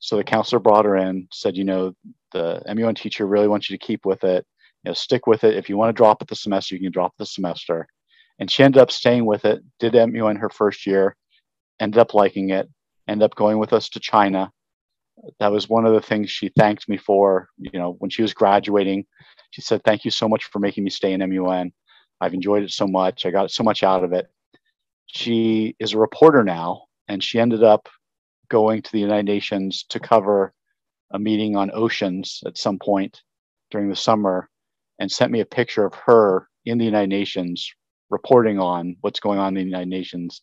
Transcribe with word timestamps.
So 0.00 0.16
the 0.16 0.24
counselor 0.24 0.58
brought 0.58 0.86
her 0.86 0.96
in, 0.96 1.28
said, 1.30 1.56
you 1.56 1.64
know, 1.64 1.94
the 2.32 2.62
MUN 2.66 2.94
teacher 2.94 3.26
really 3.26 3.48
wants 3.48 3.68
you 3.68 3.76
to 3.78 3.86
keep 3.86 4.04
with 4.06 4.24
it. 4.24 4.46
You 4.82 4.90
know, 4.90 4.94
stick 4.94 5.26
with 5.26 5.44
it. 5.44 5.56
If 5.56 5.68
you 5.68 5.76
want 5.76 5.90
to 5.90 5.98
drop 5.98 6.22
it 6.22 6.28
the 6.28 6.34
semester, 6.34 6.74
you 6.74 6.80
can 6.80 6.90
drop 6.90 7.12
the 7.18 7.26
semester. 7.26 7.86
And 8.38 8.50
she 8.50 8.62
ended 8.62 8.80
up 8.80 8.90
staying 8.90 9.26
with 9.26 9.44
it, 9.44 9.62
did 9.78 9.92
MUN 9.92 10.36
her 10.36 10.48
first 10.48 10.86
year, 10.86 11.16
ended 11.80 11.98
up 11.98 12.14
liking 12.14 12.50
it, 12.50 12.68
ended 13.06 13.24
up 13.24 13.34
going 13.34 13.58
with 13.58 13.74
us 13.74 13.90
to 13.90 14.00
China. 14.00 14.50
That 15.38 15.52
was 15.52 15.68
one 15.68 15.84
of 15.84 15.92
the 15.92 16.00
things 16.00 16.30
she 16.30 16.50
thanked 16.56 16.88
me 16.88 16.96
for. 16.96 17.48
You 17.58 17.78
know, 17.78 17.96
when 17.98 18.08
she 18.08 18.22
was 18.22 18.32
graduating, 18.32 19.04
she 19.50 19.60
said, 19.60 19.82
Thank 19.84 20.06
you 20.06 20.10
so 20.10 20.30
much 20.30 20.44
for 20.44 20.60
making 20.60 20.82
me 20.84 20.90
stay 20.90 21.12
in 21.12 21.20
MUN. 21.20 21.72
I've 22.22 22.32
enjoyed 22.32 22.62
it 22.62 22.70
so 22.70 22.86
much. 22.86 23.26
I 23.26 23.30
got 23.30 23.50
so 23.50 23.62
much 23.62 23.82
out 23.82 24.02
of 24.02 24.14
it. 24.14 24.28
She 25.06 25.76
is 25.78 25.92
a 25.92 25.98
reporter 25.98 26.42
now, 26.42 26.84
and 27.08 27.22
she 27.22 27.38
ended 27.38 27.62
up 27.62 27.86
going 28.50 28.82
to 28.82 28.92
the 28.92 29.00
United 29.00 29.26
Nations 29.26 29.84
to 29.88 29.98
cover 29.98 30.52
a 31.12 31.18
meeting 31.18 31.56
on 31.56 31.70
oceans 31.72 32.42
at 32.44 32.58
some 32.58 32.78
point 32.78 33.22
during 33.70 33.88
the 33.88 33.96
summer 33.96 34.50
and 34.98 35.10
sent 35.10 35.32
me 35.32 35.40
a 35.40 35.46
picture 35.46 35.86
of 35.86 35.94
her 35.94 36.48
in 36.66 36.76
the 36.76 36.84
United 36.84 37.08
Nations 37.08 37.72
reporting 38.10 38.58
on 38.58 38.96
what's 39.00 39.20
going 39.20 39.38
on 39.38 39.56
in 39.56 39.64
the 39.64 39.70
United 39.70 39.88
Nations 39.88 40.42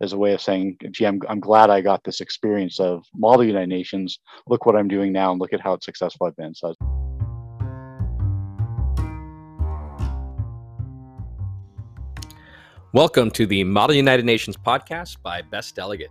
as 0.00 0.12
a 0.12 0.16
way 0.16 0.32
of 0.32 0.40
saying, 0.40 0.76
gee, 0.92 1.04
I'm, 1.04 1.20
I'm 1.28 1.40
glad 1.40 1.68
I 1.68 1.80
got 1.80 2.04
this 2.04 2.20
experience 2.20 2.78
of 2.78 3.04
model 3.14 3.44
United 3.44 3.68
Nations. 3.68 4.20
Look 4.46 4.64
what 4.64 4.76
I'm 4.76 4.88
doing 4.88 5.12
now 5.12 5.32
and 5.32 5.40
look 5.40 5.52
at 5.52 5.60
how 5.60 5.76
successful 5.80 6.28
I've 6.28 6.36
been. 6.36 6.54
So 6.54 6.74
Welcome 12.94 13.30
to 13.32 13.46
the 13.46 13.64
Model 13.64 13.96
United 13.96 14.24
Nations 14.24 14.56
podcast 14.56 15.20
by 15.22 15.42
Best 15.42 15.74
Delegate. 15.74 16.10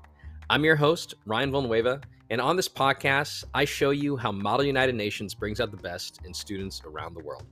I'm 0.50 0.64
your 0.64 0.78
host, 0.78 1.16
Ryan 1.26 1.52
Villanueva, 1.52 2.00
and 2.30 2.40
on 2.40 2.56
this 2.56 2.70
podcast, 2.70 3.44
I 3.54 3.66
show 3.66 3.90
you 3.90 4.16
how 4.16 4.32
Model 4.32 4.66
United 4.66 4.96
Nations 4.96 5.34
brings 5.34 5.60
out 5.60 5.72
the 5.72 5.78
best 5.78 6.22
in 6.24 6.34
students 6.34 6.82
around 6.86 7.16
the 7.16 7.20
world. 7.24 7.44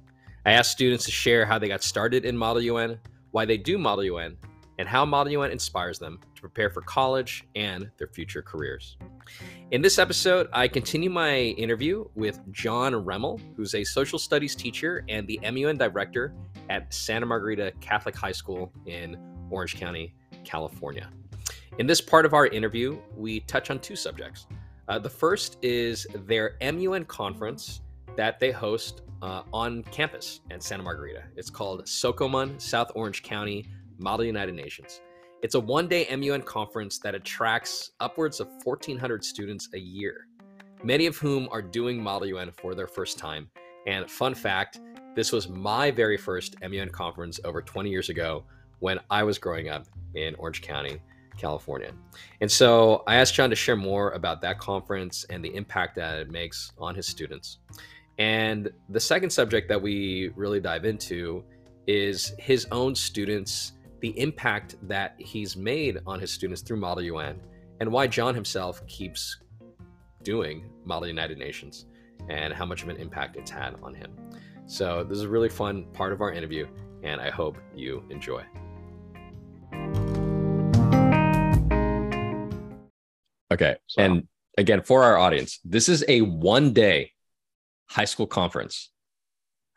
I 0.45 0.53
ask 0.53 0.71
students 0.71 1.03
to 1.03 1.11
share 1.11 1.45
how 1.45 1.59
they 1.59 1.67
got 1.67 1.83
started 1.83 2.23
in 2.23 2.37
Model 2.37 2.61
UN, 2.61 2.97
why 3.31 3.43
they 3.43 3.57
do 3.57 3.77
Model 3.77 4.05
UN, 4.05 4.37
and 4.79 4.87
how 4.87 5.03
Model 5.03 5.33
UN 5.33 5.51
inspires 5.51 5.99
them 5.99 6.21
to 6.35 6.41
prepare 6.41 6.69
for 6.69 6.79
college 6.83 7.43
and 7.53 7.91
their 7.97 8.07
future 8.07 8.41
careers. 8.41 8.95
In 9.71 9.81
this 9.81 9.99
episode, 9.99 10.47
I 10.53 10.69
continue 10.69 11.09
my 11.09 11.35
interview 11.35 12.05
with 12.15 12.39
John 12.53 12.93
Remmell, 12.93 13.41
who's 13.57 13.75
a 13.75 13.83
social 13.83 14.17
studies 14.17 14.55
teacher 14.55 15.03
and 15.09 15.27
the 15.27 15.37
MUN 15.43 15.77
director 15.77 16.33
at 16.69 16.93
Santa 16.93 17.25
Margarita 17.25 17.73
Catholic 17.81 18.15
High 18.15 18.31
School 18.31 18.71
in 18.85 19.17
Orange 19.49 19.75
County, 19.75 20.13
California. 20.45 21.09
In 21.77 21.87
this 21.87 21.99
part 21.99 22.25
of 22.25 22.33
our 22.33 22.47
interview, 22.47 22.97
we 23.17 23.41
touch 23.41 23.69
on 23.69 23.79
two 23.79 23.97
subjects. 23.97 24.47
Uh, 24.87 24.97
the 24.97 25.09
first 25.09 25.57
is 25.61 26.07
their 26.25 26.55
MUN 26.61 27.03
conference 27.03 27.81
that 28.15 28.39
they 28.39 28.49
host 28.49 29.01
uh, 29.21 29.43
on 29.51 29.83
campus 29.83 30.39
at 30.51 30.63
Santa 30.63 30.83
Margarita. 30.83 31.23
It's 31.35 31.49
called 31.49 31.85
SOCOMUN, 31.85 32.61
South 32.61 32.93
Orange 32.95 33.23
County 33.23 33.67
Model 33.97 34.25
United 34.25 34.55
Nations. 34.55 35.01
It's 35.41 35.55
a 35.55 35.59
one 35.59 35.89
day 35.89 36.07
MUN 36.15 36.43
conference 36.43 36.97
that 36.99 37.13
attracts 37.13 37.91
upwards 37.99 38.39
of 38.39 38.47
1,400 38.63 39.25
students 39.25 39.67
a 39.73 39.79
year, 39.79 40.27
many 40.81 41.07
of 41.07 41.17
whom 41.17 41.49
are 41.51 41.61
doing 41.61 42.01
Model 42.01 42.29
UN 42.29 42.51
for 42.51 42.73
their 42.73 42.87
first 42.87 43.17
time. 43.17 43.49
And 43.85 44.09
fun 44.09 44.33
fact 44.33 44.79
this 45.13 45.33
was 45.33 45.49
my 45.49 45.91
very 45.91 46.15
first 46.15 46.55
MUN 46.61 46.89
conference 46.89 47.41
over 47.43 47.61
20 47.61 47.89
years 47.89 48.07
ago 48.07 48.45
when 48.79 48.97
I 49.09 49.23
was 49.23 49.37
growing 49.37 49.67
up 49.67 49.87
in 50.13 50.35
Orange 50.35 50.61
County, 50.61 51.01
California. 51.37 51.91
And 52.41 52.51
so 52.51 53.03
I 53.07 53.15
asked 53.15 53.33
John 53.33 53.49
to 53.49 53.55
share 53.55 53.75
more 53.75 54.11
about 54.11 54.41
that 54.41 54.59
conference 54.59 55.25
and 55.29 55.43
the 55.43 55.53
impact 55.55 55.95
that 55.95 56.19
it 56.19 56.31
makes 56.31 56.71
on 56.77 56.95
his 56.95 57.07
students. 57.07 57.59
And 58.17 58.71
the 58.89 58.99
second 58.99 59.29
subject 59.29 59.67
that 59.69 59.81
we 59.81 60.31
really 60.35 60.59
dive 60.59 60.85
into 60.85 61.43
is 61.87 62.33
his 62.39 62.67
own 62.71 62.95
students, 62.95 63.73
the 63.99 64.17
impact 64.19 64.75
that 64.83 65.15
he's 65.17 65.55
made 65.55 65.99
on 66.07 66.19
his 66.19 66.31
students 66.31 66.61
through 66.61 66.77
Model 66.77 67.03
UN, 67.03 67.39
and 67.79 67.91
why 67.91 68.07
John 68.07 68.33
himself 68.33 68.85
keeps 68.87 69.37
doing 70.23 70.69
Model 70.85 71.07
United 71.07 71.37
Nations 71.37 71.85
and 72.29 72.53
how 72.53 72.65
much 72.65 72.83
of 72.83 72.89
an 72.89 72.97
impact 72.97 73.35
it's 73.35 73.51
had 73.51 73.75
on 73.83 73.93
him. 73.93 74.11
So, 74.65 75.03
this 75.03 75.17
is 75.17 75.25
a 75.25 75.29
really 75.29 75.49
fun 75.49 75.85
part 75.93 76.11
of 76.11 76.21
our 76.21 76.31
interview, 76.31 76.67
and 77.03 77.21
I 77.21 77.29
hope 77.29 77.57
you 77.75 78.03
enjoy. 78.09 78.43
Okay. 83.55 83.75
So. 83.87 84.01
And 84.01 84.27
again, 84.57 84.81
for 84.81 85.03
our 85.03 85.17
audience, 85.17 85.59
this 85.65 85.89
is 85.89 86.03
a 86.07 86.21
one 86.21 86.73
day 86.73 87.11
high 87.87 88.05
school 88.05 88.27
conference 88.27 88.91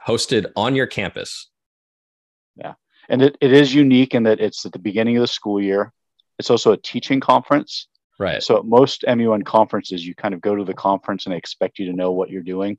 hosted 0.06 0.52
on 0.56 0.74
your 0.74 0.86
campus. 0.86 1.50
Yeah. 2.56 2.74
And 3.08 3.22
it, 3.22 3.36
it 3.40 3.52
is 3.52 3.74
unique 3.74 4.14
in 4.14 4.24
that 4.24 4.40
it's 4.40 4.66
at 4.66 4.72
the 4.72 4.78
beginning 4.78 5.16
of 5.16 5.22
the 5.22 5.28
school 5.28 5.60
year. 5.60 5.92
It's 6.38 6.50
also 6.50 6.72
a 6.72 6.76
teaching 6.76 7.20
conference. 7.20 7.88
Right. 8.18 8.42
So 8.42 8.58
at 8.58 8.64
most 8.64 9.04
MUN 9.06 9.42
conferences, 9.42 10.06
you 10.06 10.14
kind 10.14 10.34
of 10.34 10.40
go 10.40 10.54
to 10.56 10.64
the 10.64 10.74
conference 10.74 11.24
and 11.24 11.32
they 11.32 11.38
expect 11.38 11.78
you 11.78 11.86
to 11.86 11.92
know 11.92 12.12
what 12.12 12.30
you're 12.30 12.42
doing 12.42 12.78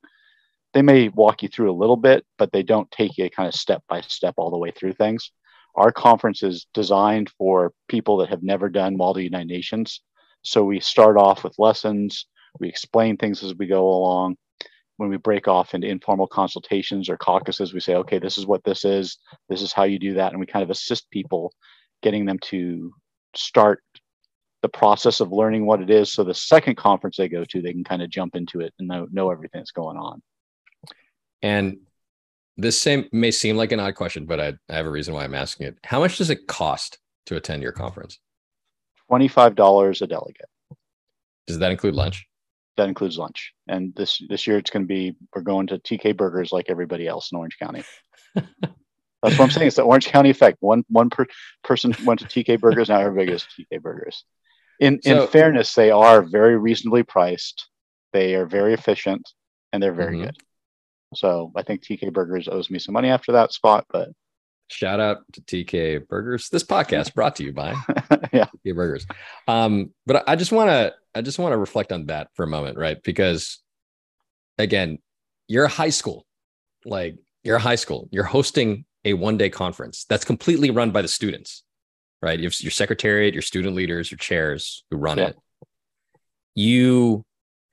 they 0.74 0.82
may 0.82 1.10
walk 1.10 1.42
you 1.42 1.50
through 1.50 1.72
a 1.72 1.74
little 1.74 1.98
bit, 1.98 2.26
but 2.38 2.52
they 2.52 2.64
don't 2.64 2.90
take 2.92 3.18
you 3.18 3.30
kind 3.30 3.48
of 3.48 3.56
step 3.56 3.84
by 3.90 4.02
step 4.02 4.36
all 4.38 4.52
the 4.52 4.58
way 4.58 4.72
through 4.72 4.94
things. 4.94 5.32
Our 5.76 5.92
conference 5.92 6.44
is 6.44 6.68
designed 6.74 7.32
for 7.38 7.74
people 7.88 8.18
that 8.18 8.30
have 8.30 8.44
never 8.44 8.70
done 8.70 8.98
Model 8.98 9.22
United 9.22 9.48
Nations. 9.48 10.02
So 10.42 10.64
we 10.64 10.80
start 10.80 11.18
off 11.18 11.44
with 11.44 11.60
lessons, 11.60 12.26
we 12.60 12.68
explain 12.68 13.18
things 13.18 13.44
as 13.44 13.56
we 13.56 13.68
go 13.68 13.88
along. 13.88 14.38
When 14.98 15.10
we 15.10 15.18
break 15.18 15.48
off 15.48 15.74
into 15.74 15.88
informal 15.88 16.28
consultations 16.28 17.10
or 17.10 17.18
caucuses, 17.18 17.74
we 17.74 17.80
say, 17.80 17.96
okay, 17.96 18.20
this 18.20 18.38
is 18.38 18.46
what 18.46 18.64
this 18.66 18.84
is, 18.84 19.18
this 19.48 19.62
is 19.62 19.72
how 19.72 19.84
you 19.84 19.98
do 19.98 20.16
that. 20.16 20.32
And 20.32 20.40
we 20.42 20.46
kind 20.46 20.64
of 20.64 20.70
assist 20.70 21.10
people 21.10 21.54
getting 22.02 22.26
them 22.26 22.38
to 22.44 22.94
start 23.34 23.82
the 24.62 24.68
process 24.68 25.22
of 25.22 25.32
learning 25.32 25.66
what 25.66 25.82
it 25.82 25.90
is. 25.90 26.12
So 26.12 26.26
the 26.26 26.34
second 26.34 26.76
conference 26.76 27.16
they 27.16 27.30
go 27.30 27.46
to, 27.46 27.62
they 27.62 27.72
can 27.72 27.86
kind 27.86 28.02
of 28.02 28.10
jump 28.10 28.36
into 28.36 28.60
it 28.60 28.74
and 28.78 28.90
know, 28.90 29.08
know 29.10 29.32
everything 29.32 29.62
that's 29.62 29.72
going 29.72 29.98
on. 29.98 30.22
And 31.42 31.78
this 32.58 32.78
same 32.78 33.06
may 33.14 33.32
seem 33.32 33.56
like 33.56 33.72
an 33.72 33.80
odd 33.80 33.96
question, 33.96 34.26
but 34.26 34.40
I, 34.42 34.54
I 34.70 34.76
have 34.76 34.86
a 34.86 34.92
reason 34.92 35.14
why 35.14 35.24
I'm 35.24 35.36
asking 35.36 35.68
it. 35.68 35.78
How 35.86 36.00
much 36.00 36.18
does 36.18 36.30
it 36.30 36.48
cost 36.48 37.00
to 37.28 37.38
attend 37.38 37.64
your 37.64 37.72
conference? 37.72 38.20
$25 39.10 40.02
a 40.02 40.08
delegate. 40.08 40.50
Does 41.48 41.60
that 41.60 41.72
include 41.72 41.96
lunch? 41.96 42.26
That 42.78 42.90
includes 42.90 43.18
lunch. 43.18 43.54
And 43.68 43.94
this 43.96 44.22
this 44.30 44.48
year 44.48 44.58
it's 44.58 44.70
going 44.70 44.84
to 44.84 44.88
be 44.88 45.16
we're 45.36 45.42
going 45.42 45.68
to 45.68 45.80
TK 45.80 46.16
Burgers 46.16 46.52
like 46.52 46.68
everybody 46.70 47.08
else 47.08 47.32
in 47.32 47.38
Orange 47.38 47.58
County. 47.60 47.84
That's 48.36 49.38
what 49.38 49.42
I'm 49.42 49.52
saying. 49.52 49.68
It's 49.68 49.76
the 49.76 49.82
Orange 49.82 50.08
County 50.08 50.30
effect. 50.30 50.58
One 50.62 50.86
one 50.88 51.10
per, 51.10 51.26
person 51.64 51.94
went 52.06 52.22
to 52.22 52.26
TK 52.26 52.60
Burgers, 52.60 52.90
now 52.90 53.00
everybody 53.00 53.32
goes 53.32 53.46
to 53.46 53.64
TK 53.64 53.82
Burgers. 53.82 54.24
In 54.80 55.02
so, 55.02 55.24
in 55.24 55.28
fairness, 55.28 55.74
they 55.74 55.92
are 55.92 56.22
very 56.22 56.58
reasonably 56.58 57.04
priced. 57.04 57.68
They 58.14 58.36
are 58.36 58.46
very 58.46 58.74
efficient, 58.74 59.30
and 59.74 59.84
they're 59.84 59.94
very 59.94 60.16
mm-hmm. 60.16 60.26
good. 60.26 60.38
So 61.16 61.52
I 61.56 61.64
think 61.64 61.84
TK 61.84 62.14
Burgers 62.14 62.48
owes 62.48 62.70
me 62.70 62.80
some 62.80 62.94
money 62.94 63.10
after 63.10 63.34
that 63.34 63.52
spot, 63.52 63.86
but 63.90 64.10
shout 64.70 65.00
out 65.00 65.20
to 65.34 65.42
TK 65.42 66.08
Burgers. 66.08 66.50
This 66.50 66.64
podcast 66.64 67.14
brought 67.14 67.36
to 67.38 67.44
you 67.44 67.54
by 67.54 67.72
yeah. 68.32 68.46
TK 68.66 68.76
Burgers. 68.76 69.06
Um, 69.48 69.94
but 70.06 70.24
I 70.28 70.36
just 70.36 70.52
want 70.52 70.70
to 70.70 70.94
I 71.14 71.22
just 71.22 71.40
want 71.40 71.54
to 71.54 71.58
reflect 71.58 71.92
on 71.92 72.06
that 72.08 72.30
for 72.36 72.44
a 72.44 72.48
moment, 72.48 72.78
right? 72.78 73.02
Because 73.04 73.60
again, 74.58 75.00
you're 75.48 75.66
a 75.66 75.70
high 75.70 75.90
school, 75.90 76.26
like 76.86 77.18
you're 77.44 77.58
a 77.58 77.62
high 77.62 77.76
school, 77.76 78.08
you're 78.12 78.24
hosting 78.24 78.86
a 79.06 79.14
one 79.14 79.38
day 79.38 79.50
conference 79.50 80.06
that's 80.08 80.26
completely 80.26 80.70
run 80.70 80.92
by 80.92 81.02
the 81.02 81.08
students, 81.08 81.64
right? 82.22 82.40
You 82.40 82.46
have 82.46 82.60
your 82.62 82.72
secretariat, 82.72 83.34
your 83.34 83.42
student 83.42 83.76
leaders, 83.76 84.12
your 84.12 84.18
chairs 84.18 84.84
who 84.92 84.98
run 84.98 85.18
yeah. 85.18 85.28
it. 85.28 85.38
You 86.56 87.24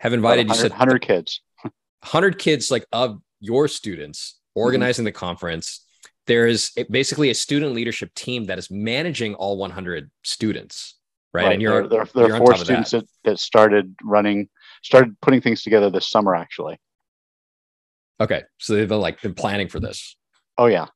have 0.00 0.12
invited 0.12 0.48
you 0.48 0.54
said 0.54 0.70
100 0.70 1.02
kids 1.02 1.40
100 1.62 2.38
kids 2.38 2.70
like 2.70 2.84
of 2.92 3.20
your 3.40 3.68
students 3.68 4.38
organizing 4.54 5.02
mm-hmm. 5.02 5.06
the 5.06 5.12
conference. 5.12 5.85
There 6.26 6.46
is 6.46 6.72
basically 6.90 7.30
a 7.30 7.34
student 7.34 7.72
leadership 7.72 8.12
team 8.14 8.44
that 8.46 8.58
is 8.58 8.70
managing 8.70 9.34
all 9.34 9.56
100 9.58 10.10
students, 10.22 10.96
right? 11.32 11.44
right. 11.44 11.52
And 11.52 11.62
you're 11.62 11.88
there, 11.88 12.04
there, 12.04 12.28
there 12.28 12.34
are 12.34 12.38
four 12.38 12.56
students 12.56 12.90
that. 12.90 13.06
that. 13.24 13.30
that 13.30 13.38
started 13.38 13.94
running, 14.02 14.48
started 14.82 15.20
putting 15.20 15.40
things 15.40 15.62
together 15.62 15.90
this 15.90 16.08
summer, 16.08 16.34
actually. 16.34 16.78
Okay, 18.20 18.42
so 18.58 18.74
they've 18.74 18.88
been 18.88 19.00
like 19.00 19.20
been 19.20 19.34
planning 19.34 19.68
for 19.68 19.78
this. 19.78 20.16
Oh 20.56 20.66
yeah, 20.66 20.86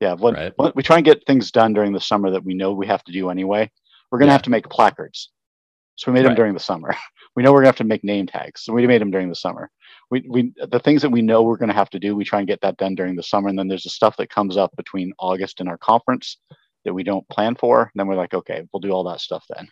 yeah. 0.00 0.14
When, 0.14 0.34
right. 0.34 0.52
when 0.56 0.72
we 0.74 0.82
try 0.82 0.96
and 0.96 1.04
get 1.04 1.24
things 1.26 1.50
done 1.50 1.74
during 1.74 1.92
the 1.92 2.00
summer 2.00 2.30
that 2.30 2.44
we 2.44 2.54
know 2.54 2.72
we 2.72 2.86
have 2.86 3.04
to 3.04 3.12
do 3.12 3.28
anyway, 3.28 3.70
we're 4.10 4.18
going 4.18 4.28
to 4.28 4.30
yeah. 4.30 4.34
have 4.34 4.42
to 4.42 4.50
make 4.50 4.68
placards. 4.68 5.30
So 5.96 6.10
we 6.10 6.14
made 6.14 6.20
right. 6.20 6.30
them 6.30 6.36
during 6.36 6.54
the 6.54 6.60
summer. 6.60 6.94
we 7.36 7.42
know 7.42 7.52
we're 7.52 7.58
going 7.58 7.66
to 7.66 7.68
have 7.68 7.76
to 7.76 7.84
make 7.84 8.04
name 8.04 8.26
tags, 8.26 8.62
so 8.62 8.72
we 8.72 8.86
made 8.86 9.00
them 9.00 9.10
during 9.10 9.28
the 9.28 9.34
summer 9.34 9.70
we, 10.12 10.22
we 10.28 10.52
the 10.68 10.78
things 10.78 11.00
that 11.00 11.10
we 11.10 11.22
know 11.22 11.42
we're 11.42 11.56
going 11.56 11.70
to 11.70 11.74
have 11.74 11.88
to 11.90 11.98
do 11.98 12.14
we 12.14 12.22
try 12.22 12.38
and 12.38 12.46
get 12.46 12.60
that 12.60 12.76
done 12.76 12.94
during 12.94 13.16
the 13.16 13.22
summer 13.22 13.48
and 13.48 13.58
then 13.58 13.66
there's 13.66 13.84
the 13.84 13.90
stuff 13.90 14.16
that 14.18 14.28
comes 14.28 14.58
up 14.58 14.70
between 14.76 15.12
august 15.18 15.58
and 15.58 15.68
our 15.68 15.78
conference 15.78 16.36
that 16.84 16.92
we 16.92 17.02
don't 17.02 17.26
plan 17.30 17.54
for 17.54 17.82
and 17.82 17.92
then 17.94 18.06
we're 18.06 18.14
like 18.14 18.34
okay 18.34 18.62
we'll 18.72 18.80
do 18.80 18.90
all 18.90 19.04
that 19.04 19.20
stuff 19.20 19.44
then 19.56 19.66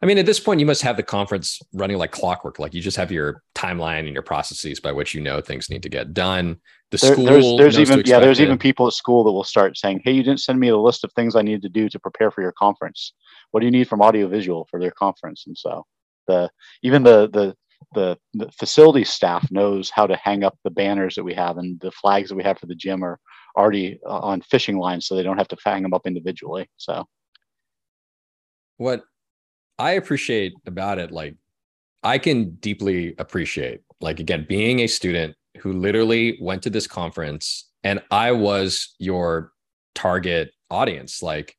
I 0.00 0.06
mean, 0.06 0.16
at 0.16 0.26
this 0.26 0.38
point, 0.38 0.60
you 0.60 0.66
must 0.66 0.82
have 0.82 0.96
the 0.96 1.02
conference 1.02 1.60
running 1.72 1.98
like 1.98 2.12
clockwork. 2.12 2.60
Like 2.60 2.72
you 2.72 2.80
just 2.80 2.96
have 2.96 3.10
your 3.10 3.42
timeline 3.56 4.04
and 4.04 4.12
your 4.12 4.22
processes 4.22 4.78
by 4.78 4.92
which 4.92 5.12
you 5.12 5.20
know 5.20 5.40
things 5.40 5.68
need 5.68 5.82
to 5.82 5.88
get 5.88 6.14
done. 6.14 6.58
The 6.92 6.98
There- 6.98 7.12
school, 7.14 7.24
there's 7.24 7.74
there's 7.74 7.80
even 7.80 8.06
yeah 8.06 8.20
there's 8.20 8.38
expect 8.38 8.46
even 8.46 8.58
people 8.58 8.86
at 8.86 8.92
school 8.92 9.24
that 9.24 9.32
will 9.32 9.42
start 9.42 9.76
saying, 9.76 10.02
"Hey, 10.04 10.12
you 10.12 10.22
didn't 10.22 10.38
send 10.38 10.60
me 10.60 10.68
a 10.68 10.76
list 10.76 11.02
of 11.02 11.12
things 11.14 11.34
I 11.34 11.42
need 11.42 11.62
to 11.62 11.68
do 11.68 11.88
to 11.88 11.98
prepare 11.98 12.30
for 12.30 12.42
your 12.42 12.52
conference. 12.52 13.12
What 13.50 13.58
do 13.58 13.66
you 13.66 13.72
need 13.72 13.88
from 13.88 14.02
audiovisual 14.02 14.68
for 14.70 14.78
their 14.78 14.92
conference?" 14.92 15.48
And 15.48 15.58
so 15.58 15.84
the 16.28 16.48
even 16.84 17.02
the 17.02 17.28
the 17.28 17.56
the, 17.94 18.18
the 18.34 18.50
facility 18.52 19.04
staff 19.04 19.50
knows 19.50 19.90
how 19.90 20.06
to 20.06 20.16
hang 20.16 20.44
up 20.44 20.58
the 20.64 20.70
banners 20.70 21.14
that 21.14 21.24
we 21.24 21.34
have 21.34 21.58
and 21.58 21.80
the 21.80 21.90
flags 21.90 22.28
that 22.28 22.36
we 22.36 22.42
have 22.42 22.58
for 22.58 22.66
the 22.66 22.74
gym 22.74 23.02
are 23.02 23.18
already 23.56 23.98
uh, 24.06 24.18
on 24.18 24.40
fishing 24.42 24.76
lines, 24.76 25.06
so 25.06 25.14
they 25.14 25.22
don't 25.22 25.38
have 25.38 25.48
to 25.48 25.56
hang 25.64 25.82
them 25.82 25.94
up 25.94 26.06
individually. 26.06 26.68
So 26.76 27.04
what 28.76 29.02
I 29.78 29.92
appreciate 29.92 30.52
about 30.66 30.98
it, 30.98 31.10
like 31.10 31.36
I 32.02 32.18
can 32.18 32.56
deeply 32.56 33.14
appreciate, 33.18 33.80
like 34.00 34.20
again, 34.20 34.46
being 34.48 34.80
a 34.80 34.86
student 34.86 35.34
who 35.58 35.72
literally 35.72 36.38
went 36.40 36.62
to 36.62 36.70
this 36.70 36.86
conference 36.86 37.70
and 37.82 38.02
I 38.10 38.32
was 38.32 38.94
your 38.98 39.52
target 39.94 40.50
audience. 40.70 41.22
Like 41.22 41.56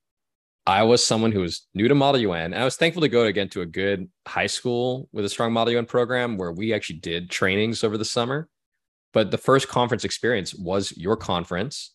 I 0.67 0.83
was 0.83 1.01
someone 1.01 1.31
who 1.31 1.39
was 1.39 1.65
new 1.73 1.87
to 1.87 1.95
Model 1.95 2.19
UN. 2.21 2.53
And 2.53 2.61
I 2.61 2.65
was 2.65 2.75
thankful 2.75 3.01
to 3.01 3.07
go 3.07 3.23
again 3.23 3.47
to 3.49 3.61
a 3.61 3.65
good 3.65 4.09
high 4.27 4.47
school 4.47 5.07
with 5.13 5.23
a 5.23 5.29
strong 5.29 5.53
Model 5.53 5.73
UN 5.75 5.85
program 5.85 6.37
where 6.37 6.51
we 6.51 6.73
actually 6.73 6.99
did 6.99 7.29
trainings 7.29 7.85
over 7.85 7.97
the 7.97 8.03
summer. 8.03 8.49
But 9.13 9.31
the 9.31 9.37
first 9.37 9.69
conference 9.69 10.03
experience 10.03 10.53
was 10.53 10.95
your 10.97 11.15
conference. 11.15 11.93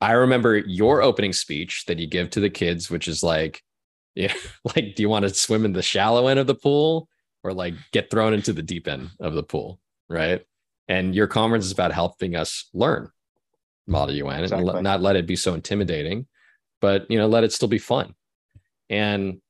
I 0.00 0.12
remember 0.12 0.58
your 0.58 1.00
opening 1.00 1.32
speech 1.32 1.84
that 1.86 2.00
you 2.00 2.08
give 2.08 2.30
to 2.30 2.40
the 2.40 2.50
kids, 2.50 2.90
which 2.90 3.06
is 3.06 3.22
like, 3.22 3.62
yeah, 4.16 4.34
like, 4.64 4.96
do 4.96 5.02
you 5.02 5.08
want 5.08 5.22
to 5.22 5.32
swim 5.32 5.64
in 5.64 5.72
the 5.72 5.80
shallow 5.80 6.26
end 6.26 6.40
of 6.40 6.48
the 6.48 6.56
pool 6.56 7.08
or 7.44 7.54
like 7.54 7.74
get 7.92 8.10
thrown 8.10 8.34
into 8.34 8.52
the 8.52 8.62
deep 8.62 8.88
end 8.88 9.10
of 9.20 9.34
the 9.34 9.44
pool? 9.44 9.78
Right. 10.10 10.44
And 10.88 11.14
your 11.14 11.28
conference 11.28 11.66
is 11.66 11.72
about 11.72 11.92
helping 11.92 12.34
us 12.34 12.68
learn 12.74 13.08
Model 13.86 14.16
UN 14.16 14.34
and 14.34 14.44
Exactly. 14.44 14.72
let- 14.72 14.82
not 14.82 15.00
let 15.00 15.14
it 15.14 15.26
be 15.26 15.36
so 15.36 15.54
intimidating, 15.54 16.26
but 16.82 17.10
you 17.10 17.16
know, 17.16 17.28
let 17.28 17.44
it 17.44 17.52
still 17.52 17.68
be 17.68 17.78
fun. 17.78 18.14
And 18.90 19.40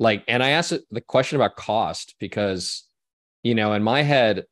like, 0.00 0.24
and 0.26 0.42
I 0.42 0.50
asked 0.50 0.72
the 0.90 1.00
question 1.00 1.36
about 1.36 1.54
cost 1.54 2.16
because, 2.18 2.84
you 3.44 3.54
know, 3.54 3.74
in 3.74 3.84
my 3.84 4.02
head, 4.02 4.46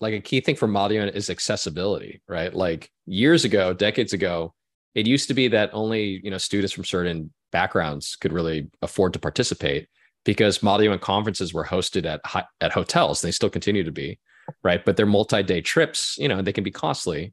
like 0.00 0.14
a 0.14 0.20
key 0.20 0.40
thing 0.40 0.56
for 0.56 0.66
Model 0.66 0.96
UN 0.96 1.10
is 1.10 1.30
accessibility, 1.30 2.20
right? 2.26 2.52
Like 2.52 2.90
years 3.06 3.44
ago, 3.44 3.72
decades 3.72 4.12
ago, 4.12 4.52
it 4.96 5.06
used 5.06 5.28
to 5.28 5.34
be 5.34 5.46
that 5.48 5.70
only 5.72 6.20
you 6.24 6.30
know 6.30 6.38
students 6.38 6.72
from 6.72 6.84
certain 6.84 7.32
backgrounds 7.52 8.16
could 8.16 8.32
really 8.32 8.68
afford 8.80 9.12
to 9.12 9.18
participate 9.18 9.86
because 10.24 10.62
Model 10.62 10.86
UN 10.86 10.98
conferences 10.98 11.54
were 11.54 11.64
hosted 11.64 12.04
at 12.04 12.20
at 12.60 12.72
hotels. 12.72 13.20
They 13.20 13.30
still 13.30 13.50
continue 13.50 13.84
to 13.84 13.92
be, 13.92 14.18
right? 14.64 14.84
But 14.84 14.96
they're 14.96 15.06
multi-day 15.06 15.60
trips, 15.60 16.16
you 16.18 16.28
know, 16.28 16.42
they 16.42 16.52
can 16.52 16.64
be 16.64 16.72
costly. 16.72 17.32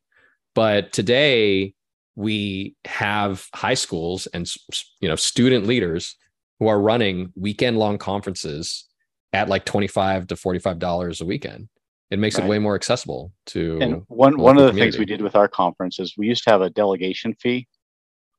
But 0.53 0.93
today 0.93 1.73
we 2.19 2.75
have 2.83 3.47
high 3.55 3.73
schools 3.73 4.27
and 4.33 4.45
you 4.99 5.07
know 5.07 5.15
student 5.15 5.65
leaders 5.65 6.17
who 6.59 6.67
are 6.67 6.81
running 6.81 7.31
weekend-long 7.37 7.97
conferences 7.97 8.85
at 9.31 9.47
like 9.47 9.63
25 9.63 10.27
to 10.27 10.35
45 10.35 10.79
dollars 10.79 11.21
a 11.21 11.25
weekend. 11.25 11.69
It 12.11 12.19
makes 12.19 12.37
Right. 12.37 12.43
it 12.43 12.49
way 12.49 12.59
more 12.59 12.75
accessible 12.75 13.31
to 13.47 13.79
and 13.81 14.01
one 14.07 14.37
one 14.37 14.57
of 14.57 14.65
the 14.65 14.73
things 14.73 14.97
we 14.97 15.05
did 15.05 15.21
with 15.21 15.37
our 15.37 15.47
conference 15.47 15.97
is 15.97 16.17
we 16.17 16.27
used 16.27 16.43
to 16.43 16.49
have 16.49 16.61
a 16.61 16.69
delegation 16.69 17.33
fee 17.35 17.65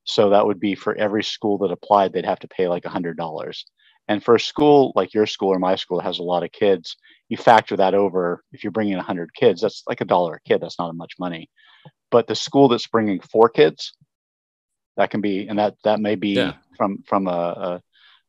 so 0.05 0.29
that 0.29 0.45
would 0.45 0.61
be 0.61 0.75
for 0.75 0.95
every 0.97 1.25
school 1.25 1.57
that 1.59 1.71
applied 1.71 2.13
they'd 2.13 2.27
have 2.27 2.41
to 2.41 2.49
pay 2.49 2.69
like 2.69 2.85
a 2.85 2.91
hundred 2.91 3.17
dollars 3.17 3.65
and 4.09 4.23
for 4.23 4.35
a 4.35 4.41
school 4.41 4.93
like 4.95 5.15
your 5.15 5.25
school 5.27 5.49
or 5.49 5.59
my 5.59 5.75
school 5.77 5.97
that 5.99 6.05
has 6.05 6.19
a 6.19 6.23
lot 6.23 6.43
of 6.43 6.53
kids 6.53 6.97
you 7.31 7.39
factor 7.39 7.77
that 7.79 7.95
over 7.95 8.43
if 8.53 8.63
you're 8.63 8.73
bringing 8.73 8.97
a 8.97 9.03
hundred 9.03 9.33
kids 9.33 9.63
that's 9.63 9.85
like 9.89 10.03
a 10.03 10.05
dollar 10.05 10.35
a 10.35 10.41
kid 10.49 10.61
that's 10.61 10.79
not 10.79 10.95
much 10.95 11.15
money 11.19 11.49
but 12.11 12.27
the 12.27 12.35
school 12.35 12.69
that's 12.69 12.87
bringing 12.87 13.21
four 13.21 13.49
kids 13.49 13.93
that 14.97 15.11
can 15.11 15.21
be 15.21 15.47
and 15.49 15.59
that 15.59 15.75
that 15.85 16.01
may 16.01 16.15
be 16.15 16.31
Yeah. 16.31 16.55
from 16.77 17.03
from 17.07 17.27
a, 17.27 17.31
a 17.31 17.83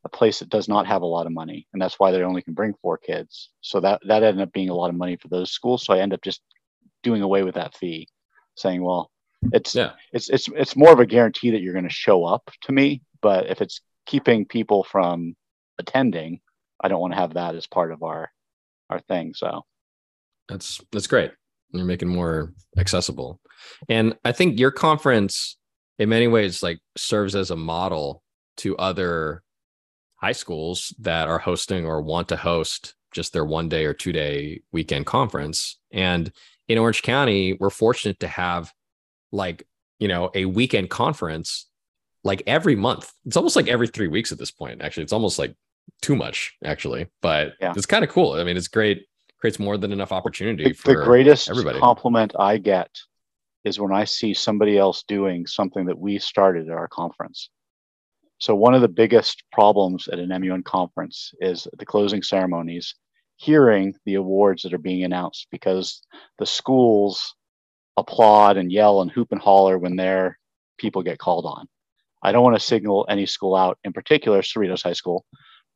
a 0.04 0.10
place 0.10 0.40
that 0.40 0.50
does 0.50 0.68
not 0.68 0.88
have 0.88 1.04
a 1.04 1.06
lot 1.06 1.28
of 1.28 1.32
money 1.32 1.68
and 1.74 1.82
that's 1.82 2.00
why 2.00 2.12
they 2.12 2.24
only 2.24 2.42
can 2.42 2.54
bring 2.56 2.74
four 2.82 2.98
kids 2.98 3.52
so 3.62 3.80
that 3.80 4.02
that 4.08 4.24
ended 4.24 4.42
up 4.42 4.52
being 4.52 4.70
a 4.70 4.74
lot 4.74 4.90
of 4.90 4.96
money 4.96 5.16
for 5.16 5.28
those 5.28 5.52
schools 5.52 5.86
so 5.86 5.94
i 5.94 6.00
end 6.00 6.14
up 6.14 6.22
just 6.24 6.42
doing 7.04 7.22
away 7.22 7.44
with 7.44 7.54
that 7.56 7.76
fee 7.76 8.08
saying 8.56 8.82
well 8.84 9.12
it's 9.54 9.76
Yeah. 9.76 9.92
it's 10.12 10.30
it's 10.30 10.48
it's 10.56 10.76
more 10.76 10.92
of 10.92 11.00
a 11.00 11.06
guarantee 11.06 11.52
that 11.52 11.62
you're 11.62 11.74
going 11.74 11.88
to 11.88 11.94
show 11.94 12.24
up 12.26 12.50
to 12.64 12.72
me 12.72 13.02
but 13.22 13.48
if 13.48 13.62
it's 13.62 13.82
keeping 14.08 14.46
people 14.46 14.84
from 14.84 15.36
attending 15.78 16.42
i 16.84 16.88
don't 16.88 17.00
want 17.02 17.14
to 17.14 17.20
have 17.20 17.34
that 17.36 17.54
as 17.56 17.68
part 17.68 17.92
of 17.92 18.02
our 18.02 18.32
our 18.90 19.00
thing 19.02 19.34
so 19.36 19.64
That's 20.50 20.82
that's 20.92 21.08
great. 21.08 21.32
You're 21.74 21.86
making 21.86 22.10
more 22.10 22.54
accessible. 22.78 23.40
And 23.90 24.16
I 24.24 24.32
think 24.32 24.60
your 24.60 24.72
conference 24.72 25.58
in 26.00 26.10
many 26.10 26.28
ways 26.28 26.64
like 26.64 26.80
serves 26.98 27.36
as 27.36 27.52
a 27.52 27.56
model 27.56 28.24
to 28.58 28.76
other 28.78 29.44
high 30.16 30.32
schools 30.32 30.94
that 31.00 31.28
are 31.28 31.40
hosting 31.40 31.86
or 31.86 32.02
want 32.02 32.30
to 32.30 32.36
host 32.38 32.96
just 33.12 33.34
their 33.34 33.46
one 33.46 33.70
day 33.70 33.86
or 33.86 33.94
two 33.94 34.12
day 34.12 34.62
weekend 34.72 35.06
conference. 35.06 35.80
And 35.92 36.32
in 36.68 36.78
Orange 36.78 37.02
County, 37.02 37.58
we're 37.60 37.70
fortunate 37.70 38.20
to 38.22 38.28
have 38.28 38.72
like, 39.32 39.68
you 40.00 40.08
know, 40.08 40.32
a 40.34 40.46
weekend 40.46 40.90
conference 40.90 41.68
like 42.24 42.44
every 42.48 42.76
month. 42.76 43.12
It's 43.26 43.38
almost 43.38 43.56
like 43.56 43.68
every 43.68 43.88
3 43.88 44.08
weeks 44.08 44.32
at 44.32 44.38
this 44.38 44.52
point. 44.52 44.82
Actually, 44.82 45.04
it's 45.04 45.14
almost 45.14 45.40
like 45.40 45.56
too 46.02 46.16
much 46.16 46.54
actually, 46.64 47.08
but 47.22 47.54
Yeah. 47.60 47.74
it's 47.76 47.86
kind 47.86 48.04
of 48.04 48.10
cool. 48.10 48.34
I 48.34 48.44
mean, 48.44 48.58
it's 48.58 48.68
great 48.68 49.06
creates 49.40 49.58
more 49.60 49.76
than 49.76 49.92
enough 49.92 50.12
opportunity 50.12 50.66
the, 50.66 50.74
for 50.74 50.96
the 50.96 51.04
greatest 51.04 51.50
everybody. 51.50 51.80
compliment 51.80 52.32
i 52.38 52.58
get 52.60 52.90
is 53.64 53.80
when 53.80 53.94
i 53.94 54.04
see 54.04 54.34
somebody 54.34 54.78
else 54.78 55.04
doing 55.08 55.46
something 55.46 55.86
that 55.86 55.98
we 55.98 56.18
started 56.18 56.68
at 56.68 56.78
our 56.78 56.88
conference. 56.88 57.50
So 58.40 58.56
one 58.56 58.74
of 58.74 58.82
the 58.82 58.88
biggest 58.88 59.44
problems 59.52 60.08
at 60.08 60.18
an 60.18 60.30
mun 60.30 60.64
conference 60.64 61.32
is 61.40 61.68
the 61.78 61.86
closing 61.86 62.24
ceremonies 62.24 62.96
hearing 63.38 63.94
the 64.06 64.16
awards 64.16 64.64
that 64.64 64.74
are 64.74 64.80
being 64.80 65.04
announced 65.04 65.48
because 65.52 66.02
the 66.40 66.46
schools 66.46 67.36
applaud 67.98 68.58
and 68.58 68.72
yell 68.72 69.02
and 69.02 69.12
hoop 69.12 69.32
and 69.32 69.42
holler 69.42 69.78
when 69.78 69.96
their 69.96 70.40
people 70.78 71.04
get 71.04 71.20
called 71.20 71.46
on. 71.46 71.68
I 72.24 72.32
don't 72.32 72.44
want 72.44 72.56
to 72.56 72.66
signal 72.66 73.06
any 73.10 73.26
school 73.26 73.56
out 73.56 73.78
in 73.84 73.94
particular 73.94 74.42
cerritos 74.42 74.84
high 74.84 74.94
school 74.94 75.26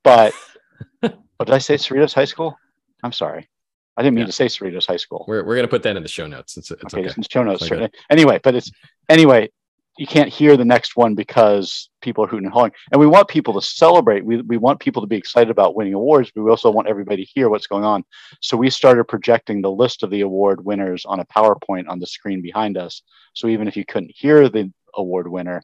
but 0.04 0.34
oh, 1.04 1.10
did 1.44 1.54
i 1.54 1.58
say? 1.58 1.76
Cerritos 1.76 2.14
high 2.14 2.26
school? 2.26 2.58
I'm 3.04 3.12
sorry 3.12 3.50
i 3.98 4.02
didn't 4.04 4.16
mean 4.16 4.24
Yeah. 4.24 4.28
to 4.28 4.32
say 4.32 4.46
cerritos 4.48 4.86
high 4.88 4.98
school 4.98 5.26
We're, 5.28 5.44
we're 5.46 5.56
gonna 5.56 5.68
put 5.68 5.84
that 5.84 5.96
in 5.96 6.04
the 6.04 6.10
show 6.10 6.28
notes. 6.28 6.58
It's, 6.58 6.72
it's 6.72 6.84
okay, 6.86 7.00
okay. 7.00 7.08
it's 7.08 7.18
in 7.18 7.22
the 7.24 7.30
show 7.32 7.44
notes. 7.44 7.64
It's. 7.70 7.96
Anyway, 8.10 8.40
but 8.44 8.56
it's 8.56 8.72
anyway, 9.10 9.50
you 9.98 10.06
can't 10.06 10.28
hear 10.30 10.58
the 10.58 10.66
next 10.66 10.98
one 10.98 11.16
because 11.16 11.90
people 12.02 12.22
are 12.24 12.28
hooting 12.28 12.46
and 12.46 12.54
hollering. 12.54 12.74
And 12.92 13.00
we 13.00 13.08
want 13.08 13.30
people 13.30 13.54
to 13.54 13.62
celebrate. 13.62 14.26
We, 14.26 14.42
we 14.42 14.58
want 14.58 14.82
people 14.82 15.02
to 15.02 15.08
be 15.08 15.16
excited 15.16 15.50
about 15.50 15.76
winning 15.78 15.94
awards, 15.94 16.32
but 16.36 16.44
we 16.44 16.50
also 16.50 16.70
want 16.70 16.90
everybody 16.90 17.24
to 17.26 17.32
hear 17.34 17.48
what's 17.50 17.68
going 17.68 17.86
on. 17.86 18.04
So 18.42 18.58
we 18.58 18.70
started 18.70 19.06
projecting 19.06 19.62
the 19.62 19.72
list 19.72 20.04
of 20.04 20.10
the 20.10 20.22
award 20.22 20.66
winners 20.66 21.06
on 21.06 21.22
a 21.22 21.26
PowerPoint 21.26 21.88
on 21.88 22.00
the 22.00 22.08
screen 22.08 22.42
behind 22.42 22.78
us. 22.78 23.04
So 23.34 23.48
even 23.48 23.70
if 23.70 23.78
you 23.78 23.86
couldn't 23.86 24.12
hear 24.14 24.50
the 24.50 24.70
award 24.96 25.30
winner, 25.30 25.64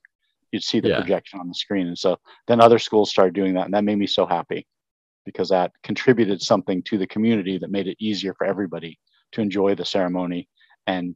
you'd 0.52 0.64
see 0.64 0.80
the 0.80 0.90
Yeah. 0.90 1.00
projection 1.02 1.42
on 1.42 1.50
the 1.50 1.54
screen. 1.54 1.88
And 1.88 1.98
so 1.98 2.18
then 2.48 2.62
other 2.62 2.80
schools 2.80 3.10
started 3.10 3.34
doing 3.34 3.56
that. 3.56 3.66
And 3.66 3.74
that 3.74 3.84
made 3.84 3.98
me 3.98 4.08
so 4.08 4.26
happy 4.26 4.66
because 5.26 5.50
that 5.50 5.72
contributed 5.84 6.42
something 6.42 6.82
to 6.84 6.98
the 6.98 7.08
community 7.08 7.58
that 7.58 7.70
made 7.72 7.88
it 7.88 7.98
easier 8.00 8.34
for 8.34 8.46
everybody 8.46 8.98
to 9.34 9.42
enjoy 9.42 9.76
the 9.76 9.86
ceremony 9.86 10.48
and 10.88 11.16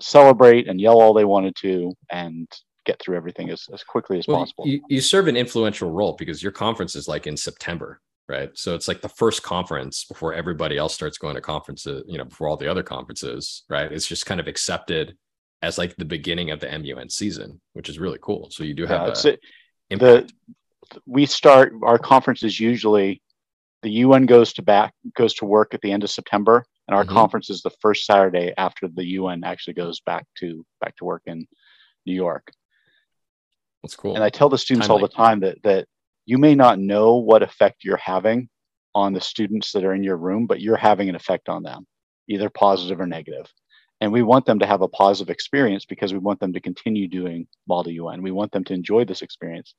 celebrate 0.00 0.68
and 0.68 0.80
yell 0.80 1.00
all 1.00 1.12
they 1.14 1.24
wanted 1.24 1.54
to 1.56 1.92
and 2.10 2.46
get 2.84 3.00
through 3.00 3.16
everything 3.16 3.50
as, 3.50 3.64
as 3.72 3.82
quickly 3.82 4.18
as 4.18 4.28
Well, 4.28 4.38
possible. 4.38 4.66
you, 4.66 4.80
you 4.88 5.00
serve 5.00 5.26
an 5.26 5.36
influential 5.36 5.90
role 5.90 6.14
because 6.16 6.42
your 6.42 6.52
conference 6.52 6.94
is 6.94 7.08
like 7.08 7.26
in 7.26 7.36
September, 7.36 8.00
right? 8.28 8.50
So 8.54 8.74
it's 8.76 8.86
like 8.86 9.00
the 9.00 9.08
first 9.08 9.42
conference 9.42 10.04
before 10.04 10.34
everybody 10.34 10.76
else 10.78 10.94
starts 10.94 11.18
going 11.18 11.34
to 11.34 11.40
conferences, 11.40 12.04
you 12.06 12.16
know, 12.18 12.24
before 12.24 12.48
all 12.48 12.56
the 12.56 12.70
other 12.70 12.84
conferences, 12.84 13.64
right? 13.68 13.90
It's 13.90 14.06
just 14.06 14.26
kind 14.26 14.38
of 14.38 14.46
accepted 14.46 15.16
as 15.62 15.78
like 15.78 15.96
the 15.96 16.04
beginning 16.04 16.50
of 16.52 16.60
the 16.60 16.68
MUN 16.78 17.08
season, 17.10 17.60
which 17.72 17.88
is 17.88 17.98
really 17.98 18.18
cool. 18.22 18.50
So 18.52 18.62
you 18.62 18.74
do 18.74 18.86
have 18.86 19.08
Yeah, 19.08 19.14
a 19.30 19.32
it- 19.32 19.40
impact. 19.90 20.32
We 21.06 21.26
start 21.26 21.72
our 21.82 21.98
conferences 21.98 22.58
usually 22.58 23.22
the 23.82 23.90
UN 23.90 24.26
goes 24.26 24.52
to 24.54 24.62
back 24.62 24.94
goes 25.14 25.34
to 25.34 25.44
work 25.44 25.74
at 25.74 25.80
the 25.80 25.92
end 25.92 26.04
of 26.04 26.10
September 26.10 26.64
and 26.88 26.96
our 26.96 27.04
Mhm. 27.04 27.08
conference 27.08 27.50
is 27.50 27.62
the 27.62 27.70
first 27.80 28.04
Saturday 28.04 28.52
after 28.56 28.88
the 28.88 29.04
UN 29.04 29.44
actually 29.44 29.74
goes 29.74 30.00
back 30.00 30.26
to 30.38 30.64
back 30.80 30.96
to 30.96 31.04
work 31.04 31.22
in 31.26 31.46
New 32.04 32.14
York. 32.14 32.52
That's 33.82 33.96
cool. 33.96 34.14
And 34.14 34.24
I 34.24 34.30
tell 34.30 34.48
the 34.48 34.58
students 34.58 34.88
all 34.88 34.98
the 34.98 35.08
time 35.08 35.40
that 35.40 35.62
that 35.62 35.86
you 36.24 36.38
may 36.38 36.54
not 36.54 36.78
know 36.78 37.16
what 37.16 37.42
effect 37.42 37.84
you're 37.84 37.96
having 37.98 38.48
on 38.94 39.12
the 39.12 39.20
students 39.20 39.72
that 39.72 39.84
are 39.84 39.94
in 39.94 40.02
your 40.02 40.16
room, 40.16 40.46
but 40.46 40.60
you're 40.60 40.76
having 40.76 41.08
an 41.08 41.14
effect 41.14 41.48
on 41.48 41.62
them, 41.62 41.86
either 42.28 42.50
positive 42.50 43.00
or 43.00 43.06
negative. 43.06 43.52
And 44.00 44.12
we 44.12 44.22
want 44.22 44.44
them 44.44 44.58
to 44.58 44.66
have 44.66 44.82
a 44.82 44.88
positive 44.88 45.30
experience 45.30 45.84
because 45.84 46.12
we 46.12 46.18
want 46.18 46.40
them 46.40 46.52
to 46.52 46.60
continue 46.60 47.08
doing 47.08 47.46
Model 47.66 47.92
UN. 47.92 48.22
We 48.22 48.30
want 48.30 48.52
them 48.52 48.64
to 48.64 48.74
enjoy 48.74 49.04
this 49.04 49.22
experience. 49.22 49.74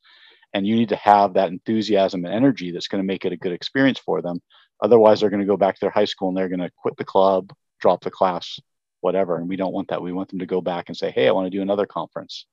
And 0.53 0.65
you 0.65 0.75
need 0.75 0.89
to 0.89 0.95
have 0.95 1.33
that 1.33 1.49
enthusiasm 1.49 2.25
and 2.25 2.33
energy 2.33 2.71
that's 2.71 2.87
going 2.87 3.01
to 3.01 3.07
make 3.07 3.25
it 3.25 3.33
a 3.33 3.37
good 3.37 3.51
experience 3.51 3.99
for 3.99 4.21
them. 4.21 4.41
Otherwise 4.81 5.19
they're 5.19 5.29
going 5.29 5.41
to 5.41 5.45
go 5.45 5.57
back 5.57 5.75
to 5.75 5.81
their 5.81 5.89
high 5.89 6.05
school 6.05 6.29
and 6.29 6.37
they're 6.37 6.49
going 6.49 6.59
to 6.59 6.71
quit 6.81 6.95
the 6.97 7.05
club 7.05 7.51
drop 7.79 8.03
the 8.03 8.11
class 8.11 8.59
whatever 9.01 9.37
and 9.37 9.47
we 9.47 9.55
don't 9.55 9.73
want 9.73 9.89
that. 9.89 10.01
We 10.01 10.11
want 10.11 10.29
them 10.29 10.39
to 10.39 10.45
go 10.45 10.61
back 10.61 10.85
and 10.87 10.97
say 10.97 11.11
hey 11.11 11.27
i 11.27 11.31
want 11.31 11.45
to 11.45 11.55
do 11.55 11.61
another 11.61 11.85
conference. 11.85 12.45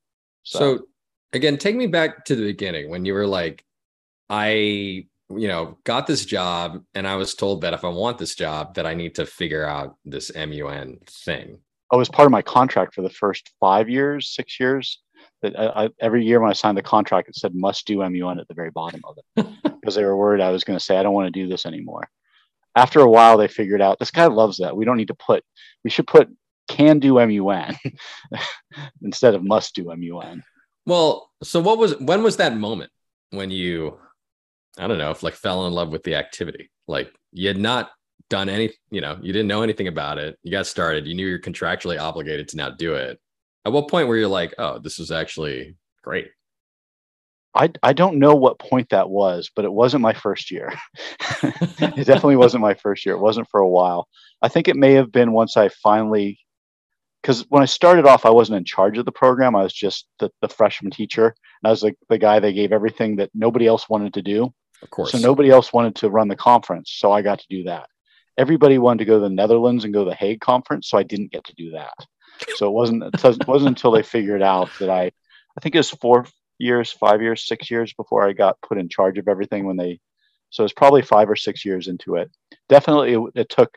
So, 0.42 0.58
so 0.58 0.86
again 1.32 1.56
take 1.56 1.76
me 1.76 1.86
back 1.86 2.24
to 2.26 2.36
the 2.36 2.44
beginning 2.44 2.90
when 2.90 3.04
you 3.04 3.14
were 3.14 3.26
like 3.26 3.64
i 4.30 4.50
you 4.52 5.48
know 5.48 5.78
got 5.84 6.06
this 6.06 6.24
job 6.24 6.82
and 6.94 7.08
i 7.08 7.16
was 7.16 7.34
told 7.34 7.62
that 7.62 7.72
if 7.72 7.84
i 7.84 7.88
want 7.88 8.18
this 8.18 8.34
job 8.34 8.74
that 8.74 8.86
i 8.86 8.94
need 8.94 9.14
to 9.14 9.26
figure 9.26 9.64
out 9.64 9.96
this 10.04 10.30
mun 10.34 10.98
thing. 11.06 11.58
I 11.90 11.96
was 11.96 12.08
part 12.08 12.26
of 12.26 12.32
my 12.32 12.42
contract 12.42 12.94
for 12.94 13.02
the 13.02 13.10
first 13.10 13.52
five 13.60 13.88
years, 13.88 14.34
six 14.34 14.58
years. 14.58 15.00
That 15.44 15.58
I, 15.58 15.84
I, 15.84 15.88
every 16.00 16.24
year 16.24 16.40
when 16.40 16.50
I 16.50 16.54
signed 16.54 16.78
the 16.78 16.82
contract, 16.82 17.28
it 17.28 17.36
said 17.36 17.54
must 17.54 17.86
do 17.86 17.98
MUN 17.98 18.38
at 18.38 18.48
the 18.48 18.54
very 18.54 18.70
bottom 18.70 19.02
of 19.04 19.18
it 19.18 19.46
because 19.62 19.94
they 19.94 20.02
were 20.02 20.16
worried 20.16 20.40
I 20.40 20.50
was 20.50 20.64
going 20.64 20.78
to 20.78 20.84
say 20.84 20.96
I 20.96 21.02
don't 21.02 21.12
want 21.12 21.26
to 21.26 21.42
do 21.42 21.48
this 21.48 21.66
anymore. 21.66 22.08
After 22.74 23.00
a 23.00 23.10
while, 23.10 23.36
they 23.36 23.46
figured 23.46 23.82
out 23.82 23.98
this 23.98 24.10
guy 24.10 24.26
loves 24.26 24.56
that. 24.58 24.74
We 24.74 24.86
don't 24.86 24.96
need 24.96 25.08
to 25.08 25.14
put. 25.14 25.44
We 25.84 25.90
should 25.90 26.06
put 26.06 26.30
can 26.66 26.98
do 26.98 27.14
MUN 27.14 27.76
instead 29.02 29.34
of 29.34 29.44
must 29.44 29.74
do 29.74 29.94
MUN. 29.94 30.42
Well, 30.86 31.30
so 31.42 31.60
what 31.60 31.78
was 31.78 31.98
when 31.98 32.22
was 32.22 32.38
that 32.38 32.56
moment 32.56 32.90
when 33.30 33.50
you, 33.50 33.98
I 34.78 34.86
don't 34.86 34.98
know, 34.98 35.10
if 35.10 35.22
like 35.22 35.34
fell 35.34 35.66
in 35.66 35.74
love 35.74 35.90
with 35.90 36.04
the 36.04 36.14
activity? 36.14 36.70
Like 36.88 37.14
you 37.32 37.48
had 37.48 37.58
not 37.58 37.90
done 38.30 38.48
any, 38.48 38.72
you 38.90 39.02
know, 39.02 39.18
you 39.20 39.32
didn't 39.32 39.48
know 39.48 39.62
anything 39.62 39.88
about 39.88 40.18
it. 40.18 40.38
You 40.42 40.50
got 40.50 40.66
started. 40.66 41.06
You 41.06 41.14
knew 41.14 41.26
you're 41.26 41.38
contractually 41.38 42.00
obligated 42.00 42.48
to 42.48 42.56
now 42.56 42.70
do 42.70 42.94
it. 42.94 43.20
At 43.64 43.72
what 43.72 43.88
point 43.88 44.08
were 44.08 44.16
you 44.16 44.28
like, 44.28 44.54
oh, 44.58 44.78
this 44.78 44.98
is 44.98 45.10
actually 45.10 45.76
great? 46.02 46.28
I, 47.54 47.70
I 47.82 47.92
don't 47.92 48.18
know 48.18 48.34
what 48.34 48.58
point 48.58 48.90
that 48.90 49.08
was, 49.08 49.50
but 49.54 49.64
it 49.64 49.72
wasn't 49.72 50.02
my 50.02 50.12
first 50.12 50.50
year. 50.50 50.72
it 51.42 52.04
definitely 52.04 52.36
wasn't 52.36 52.62
my 52.62 52.74
first 52.74 53.06
year. 53.06 53.14
It 53.14 53.20
wasn't 53.20 53.48
for 53.48 53.60
a 53.60 53.68
while. 53.68 54.08
I 54.42 54.48
think 54.48 54.66
it 54.66 54.76
may 54.76 54.94
have 54.94 55.12
been 55.12 55.32
once 55.32 55.56
I 55.56 55.68
finally, 55.68 56.40
because 57.22 57.46
when 57.48 57.62
I 57.62 57.66
started 57.66 58.06
off, 58.06 58.26
I 58.26 58.30
wasn't 58.30 58.58
in 58.58 58.64
charge 58.64 58.98
of 58.98 59.04
the 59.04 59.12
program. 59.12 59.54
I 59.54 59.62
was 59.62 59.72
just 59.72 60.06
the, 60.18 60.30
the 60.42 60.48
freshman 60.48 60.90
teacher. 60.90 61.26
And 61.26 61.68
I 61.68 61.70
was 61.70 61.82
like 61.82 61.96
the 62.08 62.18
guy 62.18 62.40
they 62.40 62.52
gave 62.52 62.72
everything 62.72 63.16
that 63.16 63.30
nobody 63.34 63.66
else 63.66 63.88
wanted 63.88 64.14
to 64.14 64.22
do. 64.22 64.52
Of 64.82 64.90
course. 64.90 65.12
So 65.12 65.18
nobody 65.18 65.50
else 65.50 65.72
wanted 65.72 65.94
to 65.96 66.10
run 66.10 66.28
the 66.28 66.36
conference. 66.36 66.92
So 66.96 67.12
I 67.12 67.22
got 67.22 67.38
to 67.38 67.46
do 67.48 67.62
that 67.64 67.88
everybody 68.36 68.78
wanted 68.78 68.98
to 68.98 69.04
go 69.04 69.14
to 69.14 69.20
the 69.20 69.30
Netherlands 69.30 69.84
and 69.84 69.94
go 69.94 70.04
to 70.04 70.10
the 70.10 70.16
Hague 70.16 70.40
conference, 70.40 70.88
so 70.88 70.98
I 70.98 71.02
didn't 71.02 71.32
get 71.32 71.44
to 71.44 71.54
do 71.54 71.72
that. 71.72 71.94
So 72.56 72.68
it 72.68 72.72
wasn't 72.72 73.04
it 73.04 73.48
wasn't 73.48 73.68
until 73.68 73.90
they 73.90 74.02
figured 74.02 74.42
out 74.42 74.70
that 74.80 74.90
I 74.90 75.12
I 75.56 75.60
think 75.60 75.74
it 75.74 75.78
was 75.78 75.90
four 75.90 76.26
years, 76.58 76.90
five 76.90 77.22
years, 77.22 77.46
six 77.46 77.70
years 77.70 77.92
before 77.92 78.26
I 78.26 78.32
got 78.32 78.60
put 78.60 78.78
in 78.78 78.88
charge 78.88 79.18
of 79.18 79.28
everything 79.28 79.66
when 79.66 79.76
they 79.76 80.00
so 80.50 80.62
it's 80.64 80.72
probably 80.72 81.02
five 81.02 81.28
or 81.28 81.36
six 81.36 81.64
years 81.64 81.88
into 81.88 82.16
it. 82.16 82.30
Definitely 82.68 83.14
it, 83.14 83.20
it 83.34 83.48
took 83.48 83.76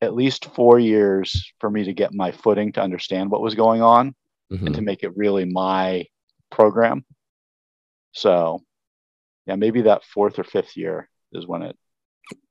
at 0.00 0.14
least 0.14 0.46
four 0.54 0.78
years 0.78 1.52
for 1.60 1.70
me 1.70 1.84
to 1.84 1.92
get 1.92 2.12
my 2.12 2.32
footing 2.32 2.72
to 2.72 2.82
understand 2.82 3.30
what 3.30 3.40
was 3.40 3.54
going 3.54 3.82
on 3.82 4.14
mm-hmm. 4.52 4.66
and 4.66 4.74
to 4.74 4.82
make 4.82 5.02
it 5.02 5.16
really 5.16 5.44
my 5.44 6.06
program. 6.50 7.04
So 8.12 8.62
yeah, 9.46 9.56
maybe 9.56 9.82
that 9.82 10.04
fourth 10.04 10.38
or 10.38 10.44
fifth 10.44 10.76
year 10.76 11.08
is 11.32 11.46
when 11.46 11.62
it 11.62 11.76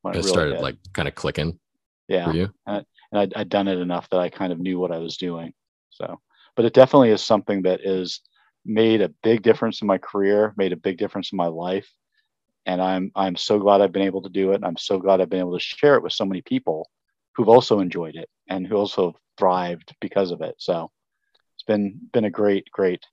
when 0.01 0.13
it, 0.13 0.17
it 0.17 0.19
really 0.21 0.31
started 0.31 0.53
hit. 0.55 0.61
like 0.61 0.77
kind 0.93 1.07
of 1.07 1.15
clicking. 1.15 1.59
Yeah. 2.07 2.25
For 2.29 2.37
you? 2.37 2.49
And, 2.65 2.85
and 3.11 3.21
I'd, 3.21 3.33
I'd 3.35 3.49
done 3.49 3.67
it 3.67 3.79
enough 3.79 4.09
that 4.09 4.19
I 4.19 4.29
kind 4.29 4.53
of 4.53 4.59
knew 4.59 4.79
what 4.79 4.91
I 4.91 4.97
was 4.97 5.17
doing. 5.17 5.53
So, 5.89 6.19
but 6.55 6.65
it 6.65 6.73
definitely 6.73 7.11
is 7.11 7.21
something 7.21 7.63
that 7.63 7.81
is 7.83 8.21
made 8.65 9.01
a 9.01 9.09
big 9.23 9.41
difference 9.41 9.81
in 9.81 9.87
my 9.87 9.97
career, 9.97 10.53
made 10.57 10.73
a 10.73 10.77
big 10.77 10.97
difference 10.97 11.31
in 11.31 11.37
my 11.37 11.47
life. 11.47 11.89
And 12.65 12.81
I'm, 12.81 13.11
I'm 13.15 13.35
so 13.35 13.59
glad 13.59 13.81
I've 13.81 13.91
been 13.91 14.03
able 14.03 14.21
to 14.21 14.29
do 14.29 14.51
it. 14.51 14.61
I'm 14.63 14.77
so 14.77 14.99
glad 14.99 15.19
I've 15.19 15.29
been 15.29 15.39
able 15.39 15.57
to 15.57 15.63
share 15.63 15.95
it 15.95 16.03
with 16.03 16.13
so 16.13 16.25
many 16.25 16.41
people 16.41 16.89
who've 17.35 17.49
also 17.49 17.79
enjoyed 17.79 18.15
it 18.15 18.29
and 18.47 18.67
who 18.67 18.75
also 18.75 19.15
thrived 19.37 19.95
because 19.99 20.31
of 20.31 20.41
it. 20.41 20.55
So 20.59 20.91
it's 21.55 21.63
been, 21.63 21.99
been 22.13 22.25
a 22.25 22.29
great, 22.29 22.69
great 22.71 23.03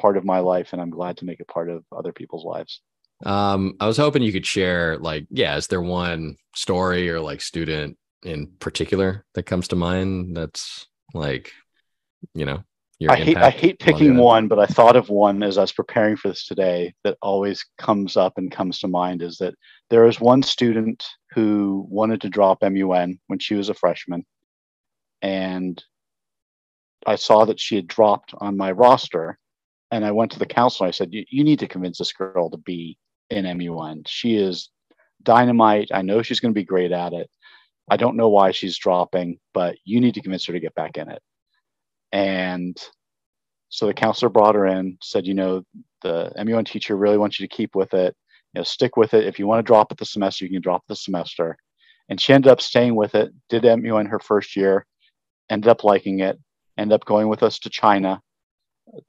part 0.00 0.16
of 0.16 0.24
my 0.24 0.40
life. 0.40 0.72
And 0.72 0.82
I'm 0.82 0.90
glad 0.90 1.18
to 1.18 1.24
make 1.24 1.38
it 1.38 1.48
part 1.48 1.70
of 1.70 1.84
other 1.96 2.12
people's 2.12 2.44
lives. 2.44 2.80
Um, 3.24 3.74
I 3.80 3.86
was 3.86 3.96
hoping 3.96 4.22
you 4.22 4.32
could 4.32 4.46
share, 4.46 4.96
like, 4.98 5.26
yeah, 5.30 5.56
is 5.56 5.66
there 5.68 5.82
one 5.82 6.36
story 6.54 7.08
or 7.10 7.20
like 7.20 7.40
student 7.40 7.96
in 8.22 8.48
particular 8.58 9.24
that 9.34 9.44
comes 9.44 9.68
to 9.68 9.76
mind 9.76 10.36
that's 10.36 10.86
like, 11.14 11.52
you 12.34 12.44
know, 12.44 12.62
I 13.08 13.14
hate 13.14 13.36
I 13.36 13.50
hate 13.50 13.78
picking 13.78 14.16
one, 14.16 14.48
but 14.48 14.58
I 14.58 14.66
thought 14.66 14.96
of 14.96 15.08
one 15.08 15.44
as 15.44 15.56
I 15.56 15.60
was 15.60 15.72
preparing 15.72 16.16
for 16.16 16.28
this 16.28 16.46
today 16.46 16.94
that 17.04 17.16
always 17.22 17.64
comes 17.78 18.16
up 18.16 18.38
and 18.38 18.50
comes 18.50 18.80
to 18.80 18.88
mind 18.88 19.22
is 19.22 19.38
that 19.38 19.54
there 19.88 20.02
was 20.02 20.20
one 20.20 20.42
student 20.42 21.06
who 21.30 21.86
wanted 21.88 22.20
to 22.22 22.28
drop 22.28 22.58
MUN 22.60 23.20
when 23.28 23.38
she 23.38 23.54
was 23.54 23.68
a 23.68 23.74
freshman, 23.74 24.26
and 25.22 25.82
I 27.06 27.14
saw 27.14 27.44
that 27.44 27.60
she 27.60 27.76
had 27.76 27.86
dropped 27.86 28.34
on 28.38 28.56
my 28.56 28.72
roster, 28.72 29.38
and 29.92 30.04
I 30.04 30.10
went 30.10 30.32
to 30.32 30.40
the 30.40 30.46
counselor. 30.46 30.88
I 30.88 30.92
said, 30.92 31.10
"You 31.12 31.44
need 31.44 31.60
to 31.60 31.68
convince 31.68 31.98
this 31.98 32.12
girl 32.12 32.50
to 32.50 32.56
be 32.56 32.98
in 33.30 33.44
MUN. 33.44 34.02
She 34.06 34.34
is 34.34 34.70
dynamite. 35.22 35.90
I 35.94 36.02
know 36.02 36.22
she's 36.22 36.40
going 36.40 36.52
to 36.52 36.60
be 36.60 36.64
great 36.64 36.90
at 36.90 37.12
it. 37.12 37.30
I 37.90 37.96
don't 37.96 38.16
know 38.16 38.28
why 38.28 38.50
she's 38.50 38.78
dropping, 38.78 39.38
but 39.54 39.76
you 39.84 40.00
need 40.00 40.14
to 40.14 40.22
convince 40.22 40.46
her 40.46 40.52
to 40.52 40.60
get 40.60 40.74
back 40.74 40.96
in 40.96 41.10
it. 41.10 41.22
And 42.12 42.76
so 43.68 43.86
the 43.86 43.94
counselor 43.94 44.30
brought 44.30 44.54
her 44.54 44.66
in, 44.66 44.98
said, 45.02 45.26
you 45.26 45.34
know, 45.34 45.62
the 46.02 46.32
MUN 46.36 46.64
teacher 46.64 46.96
really 46.96 47.18
wants 47.18 47.38
you 47.38 47.46
to 47.46 47.54
keep 47.54 47.74
with 47.74 47.92
it. 47.94 48.14
You 48.54 48.60
know, 48.60 48.64
stick 48.64 48.96
with 48.96 49.14
it. 49.14 49.26
If 49.26 49.38
you 49.38 49.46
want 49.46 49.58
to 49.58 49.70
drop 49.70 49.92
it 49.92 49.98
the 49.98 50.06
semester, 50.06 50.44
you 50.44 50.50
can 50.50 50.62
drop 50.62 50.82
the 50.88 50.96
semester. 50.96 51.56
And 52.08 52.20
she 52.20 52.32
ended 52.32 52.50
up 52.50 52.60
staying 52.60 52.94
with 52.96 53.14
it, 53.14 53.30
did 53.48 53.64
MUN 53.64 54.06
her 54.06 54.18
first 54.18 54.56
year, 54.56 54.86
ended 55.50 55.68
up 55.68 55.84
liking 55.84 56.20
it, 56.20 56.38
ended 56.78 56.94
up 56.94 57.04
going 57.04 57.28
with 57.28 57.42
us 57.42 57.58
to 57.60 57.70
China. 57.70 58.22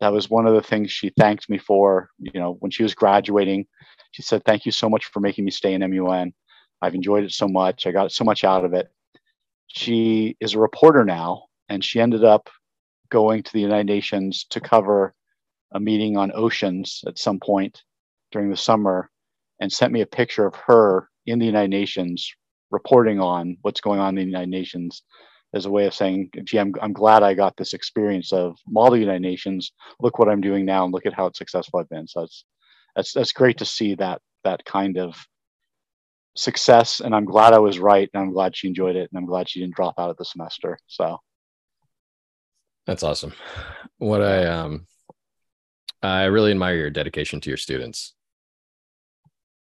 That 0.02 0.12
was 0.12 0.30
one 0.30 0.46
of 0.46 0.54
the 0.54 0.62
things 0.62 0.92
she 0.92 1.14
thanked 1.18 1.50
me 1.50 1.58
for. 1.58 2.10
You 2.20 2.38
know, 2.38 2.58
when 2.60 2.72
she 2.72 2.84
was 2.84 2.94
graduating, 2.94 3.66
she 4.12 4.22
said, 4.22 4.44
Thank 4.44 4.66
you 4.66 4.74
so 4.74 4.90
much 4.90 5.06
for 5.06 5.22
making 5.22 5.46
me 5.46 5.52
stay 5.52 5.74
in 5.74 5.90
MUN. 5.90 6.34
I've 6.82 6.96
enjoyed 6.96 7.24
it 7.24 7.32
so 7.32 7.48
much. 7.48 7.86
I 7.86 7.92
got 7.92 8.12
so 8.12 8.24
much 8.24 8.44
out 8.44 8.66
of 8.66 8.74
it. 8.74 8.90
She 9.68 10.36
is 10.40 10.54
a 10.54 10.60
reporter 10.60 11.06
now, 11.06 11.46
and 11.68 11.84
she 11.84 12.00
ended 12.00 12.24
up 12.24 12.50
going 13.10 13.44
to 13.44 13.54
the 13.54 13.62
United 13.62 13.88
Nations 13.88 14.46
to 14.52 14.60
cover 14.60 15.14
a 15.74 15.80
meeting 15.80 16.18
on 16.18 16.32
oceans 16.34 17.04
at 17.08 17.20
some 17.20 17.40
point 17.40 17.84
during 18.32 18.50
the 18.50 18.58
summer 18.58 19.10
and 19.60 19.72
sent 19.72 19.94
me 19.94 20.02
a 20.02 20.08
picture 20.08 20.46
of 20.46 20.56
her 20.56 21.10
in 21.26 21.40
the 21.40 21.46
United 21.46 21.70
Nations 21.70 22.32
reporting 22.72 23.20
on 23.20 23.58
what's 23.62 23.82
going 23.82 24.00
on 24.00 24.10
in 24.10 24.16
the 24.16 24.32
United 24.32 24.50
Nations 24.50 25.04
as 25.54 25.66
a 25.66 25.70
way 25.72 25.86
of 25.86 25.94
saying, 25.94 26.30
gee, 26.44 26.60
I'm, 26.60 26.74
I'm 26.82 26.94
glad 26.94 27.24
I 27.24 27.34
got 27.34 27.58
this 27.58 27.74
experience 27.74 28.32
of 28.32 28.56
model 28.68 28.98
United 28.98 29.22
Nations. 29.22 29.72
Look 30.00 30.20
what 30.20 30.30
I'm 30.30 30.42
doing 30.42 30.66
now 30.66 30.86
and 30.86 30.94
look 30.94 31.06
at 31.06 31.14
how 31.14 31.32
successful 31.32 31.80
I've 31.80 31.90
been. 31.90 32.08
So 32.08 32.22
it's 32.24 32.46
that's 32.96 33.14
that's 33.14 33.32
great 33.32 33.58
to 33.60 33.66
see 33.66 33.96
that 33.96 34.22
that 34.44 34.64
kind 34.66 34.98
of 34.98 35.16
success 36.36 37.00
and 37.00 37.16
i'm 37.16 37.26
glad 37.26 37.54
i 37.54 37.60
was 37.60 37.80
right 37.80 38.10
and 38.14 38.24
i'm 38.24 38.32
glad 38.32 38.56
she 38.56 38.68
enjoyed 38.68 38.96
it 38.96 39.10
and 39.12 39.18
i'm 39.18 39.26
glad 39.26 39.50
she 39.50 39.60
didn't 39.60 39.76
drop 39.76 39.96
out 39.98 40.10
of 40.10 40.18
the 40.18 40.26
semester 40.26 40.78
so. 40.88 41.18
That's 42.86 43.04
awesome. 43.04 43.34
What 44.00 44.22
i 44.24 44.46
um 44.46 44.88
i 46.02 46.24
really 46.24 46.52
admire 46.52 46.76
your 46.76 46.90
dedication 46.90 47.40
to 47.42 47.50
your 47.50 47.58
students. 47.58 48.16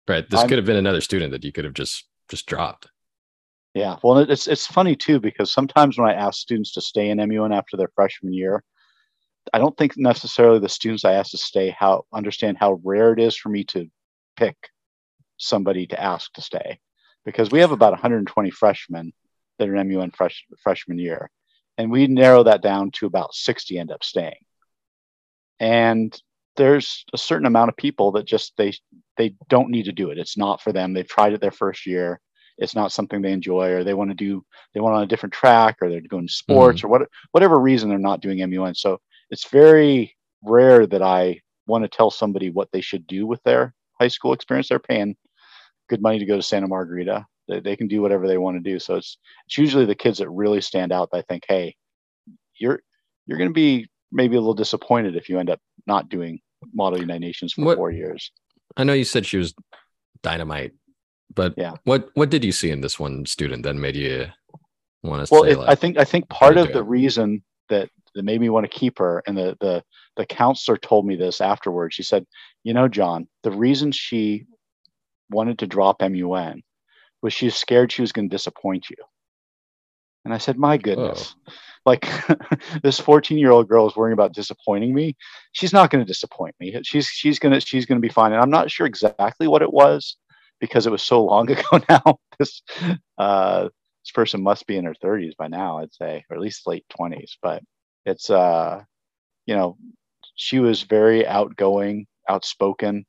Right 0.06 0.28
this 0.28 0.40
I'm, 0.40 0.48
could 0.48 0.58
have 0.58 0.66
been 0.66 0.76
another 0.76 1.00
student 1.00 1.32
that 1.32 1.44
you 1.44 1.50
could 1.50 1.64
have 1.64 1.74
just 1.74 2.06
just 2.28 2.46
dropped. 2.46 2.88
Yeah 3.74 3.96
well 4.02 4.18
it's 4.18 4.46
it's 4.46 4.66
funny 4.66 4.94
too 4.94 5.18
because 5.18 5.52
sometimes 5.52 5.98
when 5.98 6.08
i 6.08 6.14
ask 6.14 6.40
students 6.40 6.72
to 6.74 6.80
stay 6.80 7.10
in 7.10 7.16
mun 7.18 7.52
after 7.52 7.76
their 7.76 7.90
freshman 7.94 8.32
year 8.32 8.62
I 9.52 9.58
don't 9.58 9.76
think 9.76 9.96
necessarily 9.96 10.58
the 10.58 10.68
students 10.68 11.04
I 11.04 11.14
ask 11.14 11.30
to 11.32 11.38
stay 11.38 11.70
how 11.70 12.04
understand 12.12 12.58
how 12.58 12.80
rare 12.84 13.12
it 13.12 13.20
is 13.20 13.36
for 13.36 13.48
me 13.48 13.64
to 13.64 13.86
pick 14.36 14.56
somebody 15.40 15.86
to 15.88 16.00
ask 16.00 16.32
to 16.34 16.42
stay 16.42 16.78
because 17.24 17.50
we 17.50 17.60
have 17.60 17.72
about 17.72 17.92
120 17.92 18.50
freshmen 18.50 19.12
that 19.58 19.68
are 19.68 19.76
in 19.76 19.92
MUN 19.92 20.10
fresh, 20.10 20.44
freshman 20.62 20.98
year, 20.98 21.30
and 21.78 21.90
we 21.90 22.06
narrow 22.06 22.44
that 22.44 22.62
down 22.62 22.90
to 22.92 23.06
about 23.06 23.34
60 23.34 23.78
end 23.78 23.90
up 23.90 24.04
staying. 24.04 24.44
And 25.58 26.16
there's 26.56 27.04
a 27.12 27.18
certain 27.18 27.46
amount 27.46 27.68
of 27.68 27.76
people 27.76 28.12
that 28.12 28.26
just 28.26 28.52
they 28.56 28.72
they 29.16 29.34
don't 29.48 29.70
need 29.70 29.84
to 29.84 29.92
do 29.92 30.10
it. 30.10 30.18
It's 30.18 30.36
not 30.36 30.60
for 30.60 30.72
them. 30.72 30.92
They've 30.92 31.06
tried 31.06 31.32
it 31.32 31.40
their 31.40 31.50
first 31.50 31.86
year. 31.86 32.20
It's 32.58 32.74
not 32.74 32.92
something 32.92 33.22
they 33.22 33.32
enjoy, 33.32 33.70
or 33.70 33.84
they 33.84 33.94
want 33.94 34.10
to 34.10 34.14
do. 34.14 34.44
They 34.74 34.80
want 34.80 34.96
on 34.96 35.02
a 35.02 35.06
different 35.06 35.32
track, 35.32 35.76
or 35.80 35.88
they're 35.88 36.00
going 36.00 36.26
to 36.26 36.32
sports, 36.32 36.78
mm-hmm. 36.78 36.86
or 36.86 36.90
what 36.90 37.08
whatever 37.32 37.58
reason 37.58 37.88
they're 37.88 37.98
not 37.98 38.20
doing 38.20 38.38
MUN. 38.38 38.74
So 38.74 39.00
it's 39.30 39.48
very 39.48 40.14
rare 40.42 40.86
that 40.86 41.02
I 41.02 41.40
want 41.66 41.84
to 41.84 41.88
tell 41.88 42.10
somebody 42.10 42.50
what 42.50 42.68
they 42.72 42.80
should 42.80 43.06
do 43.06 43.26
with 43.26 43.42
their 43.42 43.74
high 44.00 44.08
school 44.08 44.32
experience. 44.32 44.68
They're 44.68 44.78
paying 44.78 45.16
good 45.90 46.00
money 46.00 46.20
to 46.20 46.24
go 46.24 46.36
to 46.36 46.42
Santa 46.42 46.68
Margarita. 46.68 47.26
They, 47.48 47.60
they 47.60 47.76
can 47.76 47.88
do 47.88 48.00
whatever 48.00 48.26
they 48.28 48.38
want 48.38 48.56
to 48.56 48.70
do. 48.70 48.78
So 48.78 48.94
it's 48.96 49.18
it's 49.46 49.58
usually 49.58 49.84
the 49.84 49.94
kids 49.94 50.18
that 50.18 50.30
really 50.30 50.60
stand 50.62 50.92
out 50.92 51.10
I 51.12 51.22
think, 51.22 51.44
hey, 51.46 51.74
you're 52.58 52.80
you're 53.26 53.36
going 53.38 53.50
to 53.50 53.54
be 53.54 53.88
maybe 54.12 54.36
a 54.36 54.40
little 54.40 54.54
disappointed 54.54 55.16
if 55.16 55.28
you 55.28 55.38
end 55.38 55.50
up 55.50 55.60
not 55.86 56.08
doing 56.08 56.40
Model 56.72 57.00
United 57.00 57.20
Nations 57.20 57.52
for 57.52 57.64
what, 57.64 57.76
four 57.76 57.90
years. 57.90 58.30
I 58.76 58.84
know 58.84 58.92
you 58.92 59.04
said 59.04 59.26
she 59.26 59.36
was 59.36 59.52
dynamite, 60.22 60.72
but 61.34 61.54
Yeah. 61.56 61.74
what 61.84 62.08
what 62.14 62.30
did 62.30 62.44
you 62.44 62.52
see 62.52 62.70
in 62.70 62.80
this 62.80 62.98
one 62.98 63.26
student 63.26 63.64
that 63.64 63.74
made 63.74 63.96
you 63.96 64.26
want 65.02 65.26
to 65.26 65.34
Well, 65.34 65.42
say 65.44 65.52
it, 65.52 65.58
like, 65.58 65.68
I 65.68 65.74
think 65.74 65.98
I 65.98 66.04
think 66.04 66.28
part 66.28 66.56
of 66.56 66.72
the 66.72 66.84
it? 66.84 66.86
reason 66.86 67.42
that 67.68 67.90
that 68.14 68.24
made 68.24 68.40
me 68.40 68.48
want 68.48 68.64
to 68.70 68.78
keep 68.78 68.98
her, 68.98 69.22
and 69.26 69.36
the 69.36 69.56
the 69.60 69.82
the 70.16 70.26
counselor 70.26 70.76
told 70.76 71.06
me 71.06 71.16
this 71.16 71.40
afterwards. 71.40 71.94
She 71.94 72.02
said, 72.02 72.26
"You 72.64 72.74
know, 72.74 72.88
John, 72.88 73.28
the 73.42 73.52
reason 73.52 73.92
she 73.92 74.46
wanted 75.30 75.58
to 75.60 75.66
drop 75.66 76.00
MUN 76.00 76.62
was 77.22 77.32
she 77.32 77.46
was 77.46 77.54
scared 77.54 77.92
she 77.92 78.02
was 78.02 78.12
going 78.12 78.28
to 78.28 78.34
disappoint 78.34 78.90
you." 78.90 78.96
And 80.24 80.34
I 80.34 80.38
said, 80.38 80.58
"My 80.58 80.76
goodness." 80.76 81.34
Like 81.86 82.06
this 82.82 83.00
14 83.00 83.38
year 83.38 83.50
old 83.50 83.68
girl 83.68 83.88
is 83.88 83.96
worrying 83.96 84.12
about 84.12 84.34
disappointing 84.34 84.94
me. 84.94 85.16
She's 85.52 85.72
not 85.72 85.90
going 85.90 86.04
to 86.04 86.08
disappoint 86.08 86.54
me. 86.60 86.78
She's 86.82 87.06
she's 87.06 87.38
gonna 87.38 87.60
she's 87.60 87.86
gonna 87.86 88.00
be 88.00 88.08
fine. 88.08 88.32
And 88.32 88.40
I'm 88.40 88.50
not 88.50 88.70
sure 88.70 88.86
exactly 88.86 89.48
what 89.48 89.62
it 89.62 89.72
was 89.72 90.16
because 90.60 90.86
it 90.86 90.92
was 90.92 91.02
so 91.02 91.24
long 91.24 91.50
ago 91.50 91.80
now. 91.88 92.18
This 92.38 92.62
uh, 93.18 93.68
this 94.04 94.12
person 94.12 94.42
must 94.42 94.66
be 94.66 94.76
in 94.76 94.84
her 94.84 94.94
30s 94.94 95.36
by 95.36 95.48
now, 95.48 95.78
I'd 95.78 95.92
say, 95.92 96.24
or 96.30 96.36
at 96.36 96.42
least 96.42 96.66
late 96.66 96.84
20s. 96.98 97.32
But 97.42 97.62
it's 98.06 98.30
uh, 98.30 98.82
you 99.46 99.56
know, 99.56 99.76
she 100.34 100.58
was 100.58 100.82
very 100.82 101.26
outgoing, 101.26 102.06
outspoken. 102.28 103.04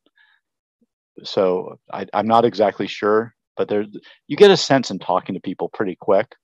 So 1.24 1.80
I, 1.92 2.06
I'm 2.14 2.28
not 2.28 2.46
exactly 2.46 2.88
sure, 2.88 3.34
but 3.58 3.68
there 3.68 3.86
you 4.28 4.38
get 4.38 4.52
a 4.52 4.58
sense 4.58 4.92
in 4.92 5.00
talking 5.00 5.36
to 5.36 5.42
people 5.42 5.70
pretty 5.70 5.96
quick 6.00 6.36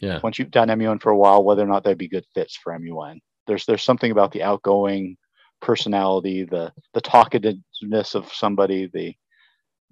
yeah, 0.00 0.20
once 0.22 0.38
you've 0.38 0.50
done 0.50 0.68
MUN 0.78 0.98
for 0.98 1.10
a 1.10 1.16
while, 1.16 1.44
whether 1.44 1.62
or 1.62 1.66
not 1.66 1.84
they'd 1.84 1.98
be 1.98 2.08
good 2.08 2.24
fits 2.34 2.56
for 2.56 2.76
MUN. 2.78 3.20
There's 3.46 3.66
there's 3.66 3.82
something 3.82 4.10
about 4.10 4.32
the 4.32 4.42
outgoing 4.42 5.16
personality, 5.60 6.44
the 6.44 6.72
the 6.94 7.02
talkativeness 7.02 8.14
of 8.14 8.32
somebody, 8.32 8.90
the 8.92 9.14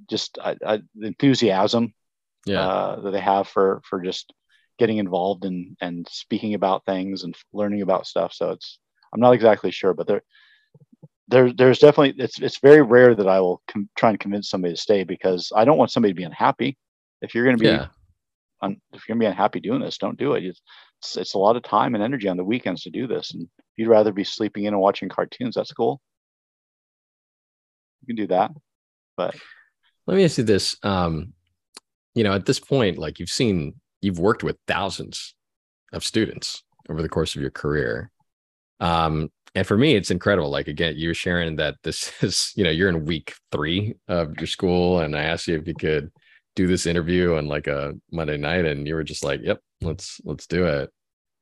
just 0.09 0.39
enthusiasm 1.03 1.93
yeah, 2.47 2.61
uh, 2.61 3.01
that 3.01 3.11
they 3.11 3.21
have 3.21 3.49
for 3.49 3.83
for 3.85 4.01
just 4.01 4.33
getting 4.79 4.97
involved 4.97 5.45
and 5.45 5.77
and 5.81 6.09
speaking 6.09 6.55
about 6.55 6.87
things 6.87 7.25
and 7.25 7.37
learning 7.53 7.83
about 7.83 8.07
stuff. 8.07 8.33
So 8.33 8.53
it's 8.53 8.79
I'm 9.13 9.21
not 9.21 9.35
exactly 9.35 9.71
sure, 9.71 9.93
but 9.93 10.07
there 10.07 10.23
there 11.29 11.53
there's 11.53 11.79
definitely 11.79 12.23
it's 12.23 12.41
it's 12.41 12.59
very 12.59 12.83
rare 12.83 13.15
that 13.15 13.29
I 13.29 13.41
will 13.41 13.63
com- 13.69 13.89
try 13.97 14.11
and 14.11 14.21
convince 14.21 14.49
somebody 14.49 14.75
to 14.75 14.81
stay 14.81 15.05
because 15.05 15.53
I 15.55 15.65
don't 15.65 15.79
want 15.79 15.91
somebody 15.91 16.13
to 16.13 16.17
be 16.17 16.25
unhappy. 16.25 16.77
If 17.21 17.35
you're 17.35 17.45
going 17.45 17.57
to 17.57 17.63
be 17.63 17.69
yeah. 17.69 17.87
un- 18.63 18.81
if 18.93 19.07
you're 19.07 19.15
gonna 19.15 19.27
be 19.27 19.31
unhappy 19.31 19.61
doing 19.61 19.81
this, 19.81 19.99
don't 19.99 20.19
do 20.19 20.35
it. 20.35 20.45
It's, 20.45 20.61
it's 21.01 21.17
it's 21.17 21.35
a 21.35 21.39
lot 21.39 21.57
of 21.57 21.63
time 21.63 21.95
and 21.95 22.03
energy 22.03 22.29
on 22.29 22.37
the 22.37 22.45
weekends 22.45 22.83
to 22.83 22.91
do 22.91 23.07
this, 23.07 23.33
and 23.33 23.43
if 23.43 23.65
you'd 23.77 23.89
rather 23.89 24.13
be 24.13 24.25
sleeping 24.25 24.65
in 24.65 24.75
and 24.75 24.83
watching 24.83 25.09
cartoons. 25.09 25.55
That's 25.55 25.73
cool. 25.73 26.01
You 28.03 28.07
can 28.07 28.17
do 28.17 28.29
that, 28.29 28.51
but 29.17 29.35
Let 30.07 30.17
me 30.17 30.25
ask 30.25 30.39
you 30.39 30.45
this. 30.45 30.77
Um, 30.83 31.35
you 32.15 32.25
know, 32.25 32.33
at 32.33 32.47
this 32.47 32.59
point, 32.59 32.97
like 32.99 33.19
you've 33.19 33.29
seen, 33.29 33.75
you've 34.01 34.19
worked 34.19 34.43
with 34.43 34.57
thousands 34.67 35.35
of 35.93 36.03
students 36.03 36.63
over 36.89 37.03
the 37.03 37.09
course 37.09 37.37
of 37.37 37.43
your 37.43 37.51
career. 37.51 38.11
Um, 38.81 39.31
and 39.55 39.67
for 39.67 39.77
me, 39.77 39.95
it's 39.95 40.11
incredible. 40.11 40.51
Like 40.51 40.69
again, 40.69 40.95
you 40.97 41.09
were 41.09 41.15
sharing 41.15 41.57
that 41.57 41.77
this 41.83 42.13
is, 42.23 42.53
you 42.57 42.65
know, 42.65 42.71
you're 42.71 42.89
in 42.89 43.05
week 43.05 43.35
three 43.53 43.95
of 44.09 44.37
your 44.39 44.47
school, 44.47 45.01
and 45.01 45.17
I 45.17 45.23
asked 45.23 45.49
you 45.49 45.57
if 45.57 45.67
you 45.67 45.75
could 45.75 46.11
do 46.57 46.67
this 46.67 46.87
interview 46.87 47.37
on 47.37 47.47
like 47.47 47.67
a 47.67 47.95
Monday 48.11 48.37
night, 48.37 48.65
and 48.65 48.87
you 48.87 48.95
were 48.95 49.05
just 49.05 49.25
like, 49.25 49.41
"Yep, 49.43 49.61
let's 49.81 50.21
let's 50.25 50.47
do 50.47 50.67
it." 50.67 50.91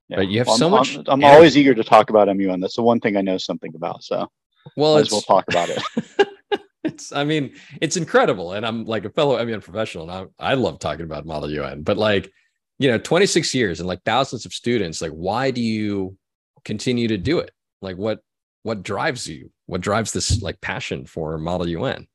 yeah. 0.09 0.17
But 0.17 0.29
you 0.29 0.39
have 0.39 0.47
Well, 0.47 0.59
so 0.59 0.67
I'm, 0.67 0.73
much 0.73 0.97
I'm, 0.97 1.05
I'm 1.09 1.25
always 1.25 1.57
eager 1.57 1.75
to 1.75 1.85
talk 1.85 2.11
about 2.11 2.29
MUN. 2.29 2.61
That's 2.61 2.77
the 2.77 2.83
one 2.83 3.01
thing 3.01 3.17
I 3.17 3.23
know 3.23 3.39
something 3.39 3.75
about. 3.75 4.05
So 4.05 4.31
Well, 4.77 4.95
might 4.95 5.01
it's 5.01 5.09
as 5.09 5.13
well 5.13 5.23
talk 5.23 5.45
about 5.49 5.69
it. 5.71 6.29
it's 6.85 7.13
I 7.13 7.25
mean, 7.25 7.55
it's 7.81 7.97
incredible. 7.97 8.53
And 8.53 8.65
I'm 8.65 8.85
like 8.85 9.05
a 9.05 9.11
fellow 9.11 9.43
MUN 9.45 9.61
professional 9.61 10.09
and 10.09 10.31
I, 10.39 10.53
I 10.53 10.55
love 10.55 10.79
talking 10.79 11.05
about 11.05 11.27
Model 11.27 11.51
UN, 11.51 11.83
but 11.83 11.97
like, 11.97 12.31
you 12.79 12.91
know, 12.91 12.99
26 12.99 13.55
years 13.55 13.81
and 13.81 13.89
like 13.89 14.03
thousands 14.05 14.47
of 14.47 14.53
students, 14.53 15.01
like 15.01 15.13
why 15.13 15.51
do 15.51 15.61
you 15.61 16.17
continue 16.65 17.09
to 17.09 17.19
do 17.19 17.39
it? 17.39 17.51
Like 17.83 17.97
what 17.97 18.21
what 18.63 18.83
drives 18.83 19.29
you? 19.29 19.51
What 19.67 19.81
drives 19.81 20.13
this 20.13 20.43
like 20.43 20.61
passion 20.61 21.07
for 21.07 21.39
Model 21.39 21.69
UN? 21.69 22.07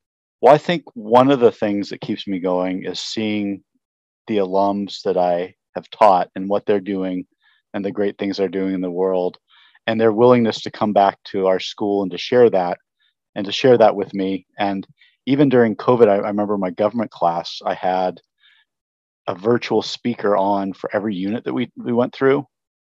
Well, 0.41 0.53
I 0.53 0.57
think 0.57 0.83
one 0.95 1.31
of 1.31 1.39
the 1.39 1.51
things 1.51 1.89
that 1.89 2.01
keeps 2.01 2.27
me 2.27 2.39
going 2.39 2.83
is 2.83 2.99
seeing 2.99 3.63
the 4.27 4.37
alums 4.37 5.01
that 5.03 5.17
I 5.17 5.55
have 5.75 5.89
taught 5.91 6.29
and 6.35 6.49
what 6.49 6.65
they're 6.65 6.81
doing 6.81 7.25
and 7.73 7.85
the 7.85 7.91
great 7.91 8.17
things 8.17 8.37
they're 8.37 8.49
doing 8.49 8.73
in 8.73 8.81
the 8.81 8.91
world 8.91 9.37
and 9.87 9.99
their 9.99 10.11
willingness 10.11 10.61
to 10.61 10.71
come 10.71 10.93
back 10.93 11.17
to 11.25 11.47
our 11.47 11.59
school 11.59 12.01
and 12.01 12.11
to 12.11 12.17
share 12.17 12.49
that 12.49 12.79
and 13.35 13.45
to 13.45 13.51
share 13.51 13.77
that 13.77 13.95
with 13.95 14.13
me. 14.13 14.45
And 14.59 14.85
even 15.25 15.49
during 15.49 15.75
COVID, 15.75 16.07
I, 16.07 16.15
I 16.15 16.27
remember 16.27 16.57
my 16.57 16.71
government 16.71 17.11
class, 17.11 17.61
I 17.65 17.73
had 17.73 18.19
a 19.27 19.35
virtual 19.35 19.81
speaker 19.81 20.35
on 20.35 20.73
for 20.73 20.89
every 20.93 21.15
unit 21.15 21.45
that 21.45 21.53
we, 21.53 21.71
we 21.77 21.93
went 21.93 22.13
through 22.13 22.45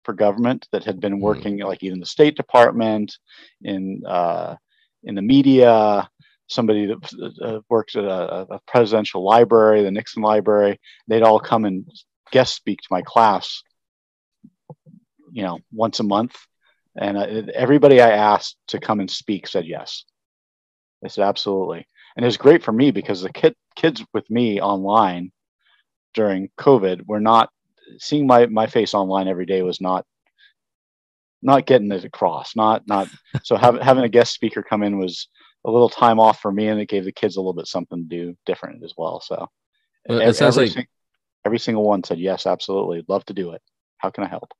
for 0.08 0.14
government 0.14 0.70
that 0.72 0.86
had 0.86 1.02
been 1.02 1.18
Mhm. 1.18 1.28
working 1.30 1.58
like 1.60 1.84
in 1.84 2.00
the 2.00 2.06
State 2.06 2.38
Department, 2.38 3.18
in 3.62 4.04
uh, 4.06 4.56
in 5.04 5.16
the 5.16 5.22
media, 5.22 6.10
somebody 6.48 6.86
that 6.86 7.00
uh, 7.44 7.60
works 7.70 7.98
at 7.98 8.06
a, 8.06 8.48
a 8.56 8.60
presidential 8.68 9.22
library, 9.22 9.84
the 9.84 9.92
Nixon 9.92 10.24
Library. 10.24 10.80
They'd 11.08 11.24
all 11.28 11.42
come 11.42 11.66
and 11.66 11.86
guest 12.32 12.56
speak 12.56 12.80
to 12.82 12.88
my 12.90 13.02
class, 13.02 13.64
you 15.34 15.44
know, 15.44 15.60
once 15.74 16.00
a 16.00 16.04
month. 16.04 16.36
And 16.96 17.18
uh, 17.18 17.52
everybody 17.54 18.00
I 18.00 18.12
asked 18.12 18.56
to 18.70 18.80
come 18.80 19.02
and 19.02 19.12
speak 19.12 19.46
said 19.46 19.66
yes. 19.66 20.06
They 21.02 21.10
said 21.10 21.26
absolutely, 21.26 21.86
and 22.16 22.24
it 22.24 22.32
was 22.32 22.38
great 22.38 22.64
for 22.64 22.72
me 22.72 22.92
because 22.92 23.22
the 23.22 23.34
kid 23.42 23.56
kids 23.76 24.04
with 24.14 24.28
me 24.30 24.62
online 24.62 25.32
during 26.14 26.50
COVID 26.58 27.06
were 27.06 27.20
not 27.20 27.50
seeing 27.98 28.28
my 28.28 28.46
my 28.48 28.68
face 28.68 28.94
online 28.94 29.28
every 29.28 29.46
day 29.46 29.62
was 29.62 29.80
not 29.82 30.06
not 31.42 31.66
getting 31.66 31.92
it 31.92 32.04
across. 32.04 32.56
Not 32.56 32.88
not 32.88 33.08
so 33.44 33.56
having 33.56 33.82
having 33.82 34.04
a 34.04 34.10
guest 34.10 34.34
speaker 34.34 34.64
come 34.64 34.84
in 34.84 34.98
was 34.98 35.28
a 35.66 35.72
little 35.72 35.90
time 35.90 36.20
off 36.20 36.40
for 36.42 36.52
me, 36.52 36.68
and 36.68 36.80
it 36.80 36.88
gave 36.90 37.06
the 37.06 37.12
kids 37.12 37.36
a 37.36 37.40
little 37.40 37.54
bit 37.54 37.68
something 37.68 38.08
to 38.10 38.16
do 38.16 38.38
different 38.46 38.84
as 38.84 38.94
well. 38.98 39.22
So 39.22 39.48
Well, 40.08 40.20
it 40.22 40.34
sounds 40.36 40.58
every, 40.58 40.68
like- 40.68 40.74
sing- 40.76 40.88
every 41.46 41.60
single 41.60 41.84
one 41.84 42.04
said 42.04 42.20
yes, 42.20 42.46
absolutely, 42.46 43.04
love 43.08 43.26
to 43.26 43.34
do 43.34 43.52
it. 43.52 43.62
How 43.98 44.10
can 44.10 44.24
I 44.24 44.28
help? 44.28 44.52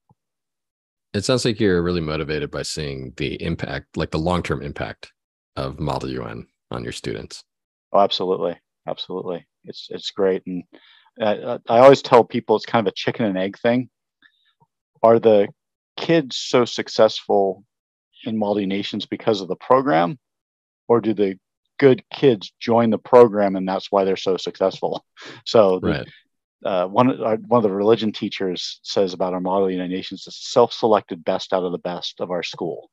It 1.14 1.24
sounds 1.26 1.46
like 1.46 1.60
you're 1.60 1.82
really 1.82 2.02
motivated 2.02 2.52
by 2.52 2.64
seeing 2.64 3.14
the 3.18 3.42
impact, 3.42 3.96
like 3.98 4.12
the 4.12 4.20
long-term 4.20 4.62
impact 4.62 5.14
of 5.56 5.80
Model 5.80 6.10
UN 6.12 6.48
on 6.70 6.84
your 6.84 6.92
students. 6.92 7.44
Oh, 7.94 8.00
absolutely, 8.00 8.60
absolutely. 8.88 9.46
It's 9.64 9.88
it's 9.90 10.12
great, 10.12 10.44
and 10.46 10.64
uh, 11.22 11.58
I 11.68 11.80
always 11.80 12.02
tell 12.02 12.24
people 12.24 12.56
it's 12.56 12.66
kind 12.66 12.86
of 12.88 12.92
a 12.92 12.96
chicken 12.96 13.26
and 13.26 13.38
egg 13.38 13.58
thing. 13.60 13.90
Are 15.04 15.20
the 15.20 15.48
kids 15.96 16.38
so 16.38 16.66
successful 16.66 17.64
in 18.24 18.38
Multi 18.38 18.66
Nations 18.66 19.06
because 19.06 19.42
of 19.42 19.48
the 19.48 19.56
program, 19.56 20.20
or 20.88 21.02
do 21.02 21.14
the 21.14 21.40
good 21.80 22.04
kids 22.12 22.52
join 22.60 22.90
the 22.90 22.98
program 22.98 23.56
and 23.56 23.68
that's 23.68 23.92
why 23.92 24.04
they're 24.04 24.16
so 24.16 24.38
successful? 24.38 25.06
So 25.46 25.80
the, 25.80 25.90
uh, 26.66 26.88
one 26.88 27.10
of 27.10 27.22
our, 27.22 27.36
one 27.38 27.60
of 27.60 27.64
the 27.64 27.72
religion 27.72 28.12
teachers 28.12 28.80
says 28.84 29.14
about 29.14 29.34
our 29.34 29.40
model 29.40 29.70
United 29.70 29.94
Nations 29.94 30.26
is 30.28 30.36
self-selected 30.36 31.24
best 31.24 31.54
out 31.54 31.64
of 31.64 31.72
the 31.72 31.78
best 31.78 32.20
of 32.20 32.32
our 32.32 32.44
school. 32.44 32.90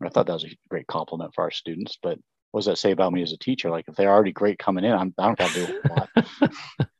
And 0.00 0.08
I 0.08 0.10
thought 0.10 0.26
that 0.26 0.32
was 0.32 0.44
a 0.44 0.56
great 0.68 0.86
compliment 0.86 1.32
for 1.34 1.44
our 1.44 1.50
students. 1.50 1.98
But 2.02 2.18
what 2.50 2.60
does 2.60 2.66
that 2.66 2.78
say 2.78 2.90
about 2.90 3.12
me 3.12 3.22
as 3.22 3.32
a 3.32 3.38
teacher? 3.38 3.70
Like 3.70 3.86
if 3.88 3.94
they're 3.94 4.12
already 4.12 4.32
great 4.32 4.58
coming 4.58 4.84
in, 4.84 4.92
I'm, 4.92 5.14
I 5.18 5.26
don't 5.26 5.40
have 5.40 5.54
to 5.54 5.66
do 5.66 5.80
a 5.84 5.88
lot. 5.88 6.88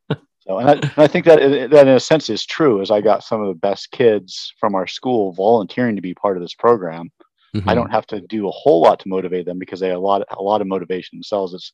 so, 0.52 0.58
and 0.58 0.68
I, 0.68 0.72
and 0.74 0.92
I 0.96 1.06
think 1.06 1.24
that 1.26 1.70
that 1.70 1.88
in 1.88 1.94
a 1.94 2.00
sense 2.00 2.28
is 2.30 2.44
true. 2.44 2.80
As 2.80 2.90
I 2.90 3.00
got 3.00 3.24
some 3.24 3.40
of 3.40 3.48
the 3.48 3.54
best 3.54 3.90
kids 3.90 4.52
from 4.60 4.74
our 4.74 4.86
school 4.86 5.32
volunteering 5.32 5.96
to 5.96 6.02
be 6.02 6.14
part 6.14 6.36
of 6.36 6.42
this 6.42 6.54
program, 6.54 7.10
I 7.54 7.58
Mhm. 7.58 7.74
don't 7.74 7.90
have 7.90 8.06
to 8.08 8.20
do 8.20 8.48
a 8.48 8.52
whole 8.52 8.82
lot 8.82 9.00
to 9.00 9.08
motivate 9.08 9.46
them 9.46 9.58
because 9.58 9.80
they 9.80 9.88
have 9.88 9.98
a 9.98 10.00
lot 10.00 10.22
a 10.30 10.42
lot 10.42 10.60
of 10.60 10.66
motivation 10.66 11.16
themselves. 11.16 11.54
It's 11.54 11.72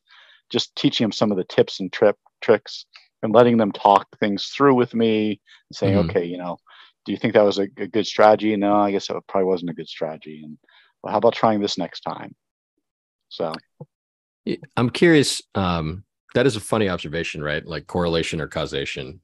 just 0.49 0.75
teaching 0.75 1.05
them 1.05 1.11
some 1.11 1.31
of 1.31 1.37
the 1.37 1.43
tips 1.43 1.79
and 1.79 1.91
trip 1.91 2.17
tricks 2.41 2.85
and 3.21 3.33
letting 3.33 3.57
them 3.57 3.71
talk 3.71 4.07
things 4.19 4.47
through 4.47 4.75
with 4.75 4.93
me 4.93 5.41
and 5.69 5.75
saying, 5.75 5.95
Mhm. 5.95 6.09
okay, 6.09 6.25
you 6.25 6.37
know, 6.37 6.57
do 7.05 7.11
you 7.11 7.17
think 7.17 7.33
that 7.33 7.43
was 7.43 7.59
a, 7.59 7.67
a 7.77 7.87
good 7.87 8.07
strategy? 8.07 8.55
No, 8.55 8.75
I 8.75 8.91
guess 8.91 9.09
it 9.09 9.15
probably 9.27 9.45
wasn't 9.45 9.71
a 9.71 9.73
good 9.75 9.87
strategy. 9.89 10.41
And 10.43 10.57
well, 11.03 11.11
how 11.11 11.17
about 11.17 11.33
trying 11.33 11.59
this 11.59 11.77
next 11.77 12.01
time? 12.01 12.35
So 13.29 13.53
I'm 14.75 14.89
curious. 14.89 15.41
Um, 15.55 16.03
that 16.35 16.45
is 16.45 16.55
a 16.55 16.61
funny 16.61 16.89
observation, 16.89 17.41
right? 17.41 17.65
Like 17.65 17.87
correlation 17.87 18.41
or 18.41 18.47
causation. 18.47 19.21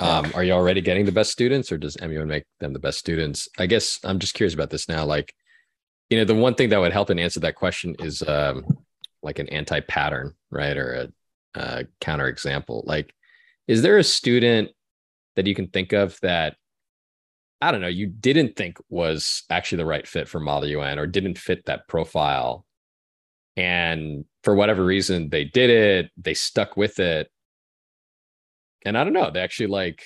Um, 0.00 0.30
are 0.34 0.44
you 0.44 0.52
already 0.52 0.80
getting 0.80 1.04
the 1.04 1.12
best 1.12 1.32
students, 1.32 1.72
or 1.72 1.78
does 1.78 2.00
MUN 2.00 2.28
make 2.28 2.44
them 2.60 2.72
the 2.72 2.78
best 2.78 2.98
students? 2.98 3.48
I 3.58 3.66
guess 3.66 3.98
I'm 4.04 4.20
just 4.20 4.34
curious 4.34 4.54
about 4.54 4.70
this 4.70 4.88
now. 4.88 5.04
Like, 5.04 5.34
you 6.08 6.18
know, 6.18 6.24
the 6.24 6.36
one 6.36 6.54
thing 6.54 6.68
that 6.68 6.78
would 6.78 6.92
help 6.92 7.10
in 7.10 7.18
answer 7.18 7.40
that 7.40 7.56
question 7.56 7.96
is 7.98 8.22
um, 8.22 8.64
like 9.22 9.40
an 9.40 9.48
anti-pattern, 9.48 10.34
right, 10.50 10.76
or 10.76 11.10
a, 11.56 11.60
a 11.60 11.84
counter 12.00 12.28
example. 12.28 12.84
Like, 12.86 13.12
is 13.66 13.82
there 13.82 13.98
a 13.98 14.04
student 14.04 14.70
that 15.34 15.46
you 15.46 15.54
can 15.54 15.68
think 15.68 15.92
of 15.92 16.18
that 16.20 16.56
I 17.60 17.72
don't 17.72 17.80
know, 17.80 17.88
you 17.88 18.06
didn't 18.06 18.54
think 18.54 18.78
was 18.88 19.42
actually 19.50 19.78
the 19.78 19.86
right 19.86 20.06
fit 20.06 20.28
for 20.28 20.38
Model 20.38 20.68
UN 20.68 20.98
or 20.98 21.06
didn't 21.06 21.38
fit 21.38 21.64
that 21.66 21.88
profile 21.88 22.64
And 23.58 24.24
for 24.44 24.54
whatever 24.54 24.84
reason, 24.84 25.30
they 25.30 25.44
did 25.44 25.68
it, 25.68 26.12
they 26.16 26.32
stuck 26.32 26.76
with 26.76 27.00
it. 27.00 27.28
And 28.84 28.96
I 28.96 29.02
don't 29.02 29.12
know, 29.12 29.32
they 29.32 29.40
actually 29.40 29.66
like 29.66 30.00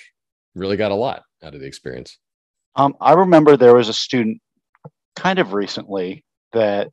really 0.55 0.75
got 0.75 0.91
a 0.91 0.95
lot 0.95 1.21
out 1.43 1.53
of 1.53 1.61
the 1.61 1.67
experience. 1.67 2.17
Um, 2.75 2.95
I 2.99 3.13
remember 3.13 3.55
there 3.55 3.75
was 3.75 3.89
a 3.89 3.93
student 3.93 4.41
kind 5.15 5.37
of 5.37 5.53
recently 5.53 6.25
that 6.51 6.89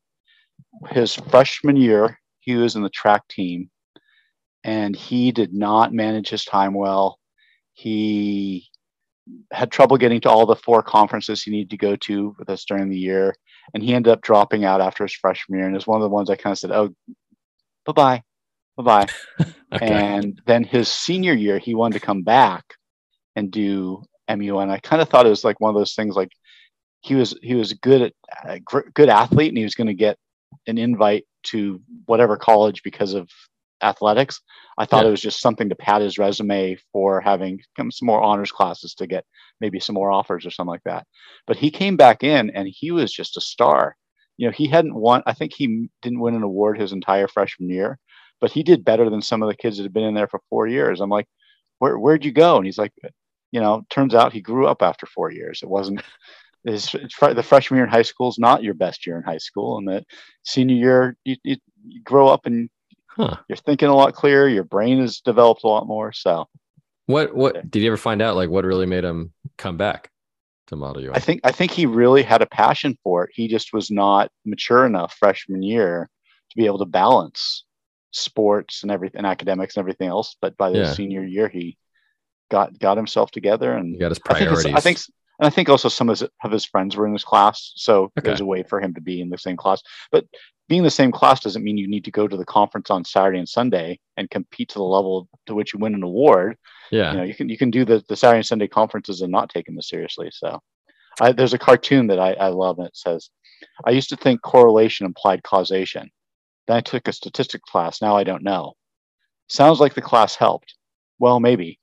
his 0.90 1.14
freshman 1.14 1.76
year, 1.76 2.20
he 2.40 2.56
was 2.56 2.76
in 2.76 2.82
the 2.82 2.90
track 2.90 3.26
team 3.28 3.70
and 4.62 4.94
he 4.94 5.32
did 5.32 5.54
not 5.54 5.94
manage 5.94 6.28
his 6.28 6.44
time 6.44 6.74
well. 6.74 7.18
He 7.72 8.68
had 9.50 9.72
trouble 9.72 9.96
getting 9.96 10.20
to 10.20 10.28
all 10.28 10.44
the 10.44 10.56
four 10.56 10.82
conferences 10.82 11.42
he 11.42 11.52
needed 11.52 11.70
to 11.70 11.78
go 11.78 11.96
to 11.96 12.36
with 12.38 12.50
us 12.50 12.66
during 12.66 12.90
the 12.90 12.98
year. 12.98 13.34
And 13.74 13.82
he 13.82 13.94
ended 13.94 14.12
up 14.12 14.22
dropping 14.22 14.64
out 14.64 14.80
after 14.80 15.04
his 15.04 15.14
freshman 15.14 15.58
year. 15.58 15.66
And 15.66 15.76
it's 15.76 15.86
one 15.86 16.00
of 16.00 16.02
the 16.02 16.14
ones 16.14 16.30
I 16.30 16.36
kind 16.36 16.52
of 16.52 16.58
said, 16.58 16.72
oh, 16.72 16.94
bye 17.84 17.92
bye, 17.92 18.22
bye 18.76 18.82
bye. 18.82 19.44
okay. 19.72 19.86
And 19.92 20.40
then 20.46 20.64
his 20.64 20.90
senior 20.90 21.34
year, 21.34 21.58
he 21.58 21.74
wanted 21.74 22.00
to 22.00 22.06
come 22.06 22.22
back 22.22 22.64
and 23.36 23.50
do 23.50 24.02
MUN. 24.28 24.70
I 24.70 24.78
kind 24.78 25.02
of 25.02 25.08
thought 25.08 25.26
it 25.26 25.30
was 25.30 25.44
like 25.44 25.60
one 25.60 25.70
of 25.70 25.76
those 25.76 25.94
things 25.94 26.16
like 26.16 26.32
he 27.02 27.14
was 27.14 27.36
he 27.42 27.54
was 27.54 27.72
good 27.74 28.02
at 28.02 28.12
uh, 28.46 28.52
a 28.54 28.60
good 28.60 29.08
athlete 29.08 29.48
and 29.48 29.58
he 29.58 29.64
was 29.64 29.74
going 29.74 29.86
to 29.86 29.94
get 29.94 30.18
an 30.66 30.78
invite 30.78 31.26
to 31.42 31.80
whatever 32.06 32.36
college 32.36 32.82
because 32.82 33.14
of 33.14 33.28
athletics. 33.82 34.40
I 34.78 34.86
thought 34.86 35.02
yeah. 35.02 35.08
it 35.08 35.12
was 35.12 35.20
just 35.20 35.40
something 35.40 35.68
to 35.68 35.74
pad 35.74 36.02
his 36.02 36.18
resume 36.18 36.78
for 36.92 37.20
having 37.20 37.60
some 37.76 38.06
more 38.06 38.22
honors 38.22 38.52
classes 38.52 38.94
to 38.94 39.06
get 39.06 39.24
maybe 39.60 39.80
some 39.80 39.94
more 39.94 40.10
offers 40.10 40.46
or 40.46 40.50
something 40.50 40.70
like 40.70 40.84
that. 40.84 41.06
But 41.46 41.56
he 41.56 41.70
came 41.70 41.96
back 41.96 42.22
in 42.22 42.50
and 42.50 42.68
he 42.70 42.90
was 42.90 43.12
just 43.12 43.36
a 43.36 43.40
star. 43.40 43.96
You 44.36 44.46
know, 44.46 44.52
he 44.52 44.68
hadn't 44.68 44.94
won, 44.94 45.22
I 45.26 45.34
think 45.34 45.52
he 45.52 45.90
didn't 46.00 46.20
win 46.20 46.34
an 46.34 46.42
award 46.42 46.78
his 46.78 46.92
entire 46.92 47.28
freshman 47.28 47.68
year, 47.68 47.98
but 48.40 48.50
he 48.50 48.62
did 48.62 48.84
better 48.84 49.10
than 49.10 49.20
some 49.20 49.42
of 49.42 49.48
the 49.48 49.56
kids 49.56 49.76
that 49.76 49.82
had 49.82 49.92
been 49.92 50.04
in 50.04 50.14
there 50.14 50.28
for 50.28 50.40
four 50.48 50.66
years. 50.66 51.00
I'm 51.00 51.10
like, 51.10 51.26
Where, 51.78 51.98
where'd 51.98 52.24
you 52.24 52.32
go? 52.32 52.56
And 52.56 52.64
he's 52.64 52.78
like, 52.78 52.92
you 53.52 53.60
know, 53.60 53.82
turns 53.90 54.14
out 54.14 54.32
he 54.32 54.40
grew 54.40 54.66
up 54.66 54.82
after 54.82 55.06
four 55.06 55.30
years. 55.30 55.60
It 55.62 55.68
wasn't 55.68 56.02
his, 56.64 56.90
the 56.90 57.42
freshman 57.42 57.78
year 57.78 57.84
in 57.84 57.90
high 57.90 58.02
school 58.02 58.28
is 58.28 58.38
not 58.38 58.62
your 58.62 58.74
best 58.74 59.06
year 59.06 59.16
in 59.16 59.24
high 59.24 59.38
school. 59.38 59.78
And 59.78 59.88
the 59.88 60.04
senior 60.42 60.76
year, 60.76 61.16
you, 61.24 61.36
you, 61.42 61.56
you 61.86 62.02
grow 62.02 62.28
up 62.28 62.46
and 62.46 62.70
Huh. 63.16 63.36
You're 63.48 63.56
thinking 63.56 63.88
a 63.88 63.94
lot 63.94 64.14
clearer. 64.14 64.48
Your 64.48 64.64
brain 64.64 65.00
has 65.00 65.20
developed 65.20 65.64
a 65.64 65.68
lot 65.68 65.86
more. 65.86 66.12
So, 66.12 66.48
what 67.06 67.34
what 67.34 67.70
did 67.70 67.80
you 67.80 67.88
ever 67.88 67.96
find 67.96 68.22
out? 68.22 68.36
Like, 68.36 68.50
what 68.50 68.64
really 68.64 68.86
made 68.86 69.04
him 69.04 69.32
come 69.58 69.76
back 69.76 70.10
to 70.68 70.76
Model 70.76 71.02
UN? 71.02 71.14
I 71.14 71.18
think 71.18 71.40
I 71.44 71.52
think 71.52 71.72
he 71.72 71.86
really 71.86 72.22
had 72.22 72.42
a 72.42 72.46
passion 72.46 72.96
for 73.02 73.24
it. 73.24 73.30
He 73.34 73.48
just 73.48 73.72
was 73.72 73.90
not 73.90 74.30
mature 74.44 74.86
enough 74.86 75.14
freshman 75.18 75.62
year 75.62 76.08
to 76.50 76.56
be 76.56 76.66
able 76.66 76.78
to 76.78 76.86
balance 76.86 77.64
sports 78.12 78.82
and 78.82 78.90
everything, 78.90 79.18
and 79.18 79.26
academics 79.26 79.76
and 79.76 79.82
everything 79.82 80.08
else. 80.08 80.36
But 80.40 80.56
by 80.56 80.70
the 80.70 80.78
yeah. 80.78 80.92
senior 80.92 81.24
year, 81.24 81.48
he 81.48 81.76
got 82.50 82.78
got 82.78 82.96
himself 82.96 83.30
together 83.30 83.72
and 83.72 83.94
he 83.94 83.98
got 83.98 84.10
his 84.10 84.18
priorities. 84.18 84.58
I 84.58 84.62
think, 84.62 84.76
I 84.76 84.80
think 84.80 84.98
and 85.40 85.46
I 85.46 85.50
think 85.50 85.70
also 85.70 85.88
some 85.88 86.10
of 86.10 86.18
his, 86.18 86.28
of 86.44 86.52
his 86.52 86.66
friends 86.66 86.96
were 86.96 87.06
in 87.06 87.14
this 87.14 87.24
class, 87.24 87.72
so 87.74 88.04
okay. 88.04 88.12
there's 88.22 88.40
a 88.40 88.46
way 88.46 88.62
for 88.62 88.78
him 88.78 88.92
to 88.94 89.00
be 89.00 89.22
in 89.22 89.30
the 89.30 89.38
same 89.38 89.56
class. 89.56 89.82
But 90.12 90.26
being 90.68 90.80
in 90.80 90.84
the 90.84 90.90
same 90.90 91.10
class 91.10 91.40
doesn't 91.40 91.64
mean 91.64 91.78
you 91.78 91.88
need 91.88 92.04
to 92.04 92.10
go 92.10 92.28
to 92.28 92.36
the 92.36 92.44
conference 92.44 92.90
on 92.90 93.06
Saturday 93.06 93.38
and 93.38 93.48
Sunday 93.48 93.98
and 94.18 94.30
compete 94.30 94.68
to 94.70 94.78
the 94.78 94.84
level 94.84 95.28
to 95.46 95.54
which 95.54 95.72
you 95.72 95.80
win 95.80 95.94
an 95.94 96.02
award. 96.02 96.58
Yeah, 96.90 97.12
you 97.12 97.16
know, 97.16 97.24
you 97.24 97.34
can 97.34 97.48
you 97.48 97.56
can 97.56 97.70
do 97.70 97.86
the 97.86 98.04
the 98.06 98.16
Saturday 98.16 98.40
and 98.40 98.46
Sunday 98.46 98.68
conferences 98.68 99.22
and 99.22 99.32
not 99.32 99.48
taking 99.48 99.74
this 99.74 99.88
seriously. 99.88 100.28
So, 100.30 100.60
I, 101.20 101.32
there's 101.32 101.54
a 101.54 101.58
cartoon 101.58 102.06
that 102.08 102.20
I, 102.20 102.34
I 102.34 102.48
love, 102.48 102.78
and 102.78 102.86
it 102.86 102.96
says, 102.96 103.30
"I 103.86 103.92
used 103.92 104.10
to 104.10 104.16
think 104.16 104.42
correlation 104.42 105.06
implied 105.06 105.42
causation. 105.42 106.10
Then 106.66 106.76
I 106.76 106.82
took 106.82 107.08
a 107.08 107.14
statistics 107.14 107.68
class. 107.70 108.02
Now 108.02 108.14
I 108.14 108.24
don't 108.24 108.44
know. 108.44 108.74
Sounds 109.48 109.80
like 109.80 109.94
the 109.94 110.02
class 110.02 110.34
helped. 110.34 110.74
Well, 111.18 111.40
maybe." 111.40 111.78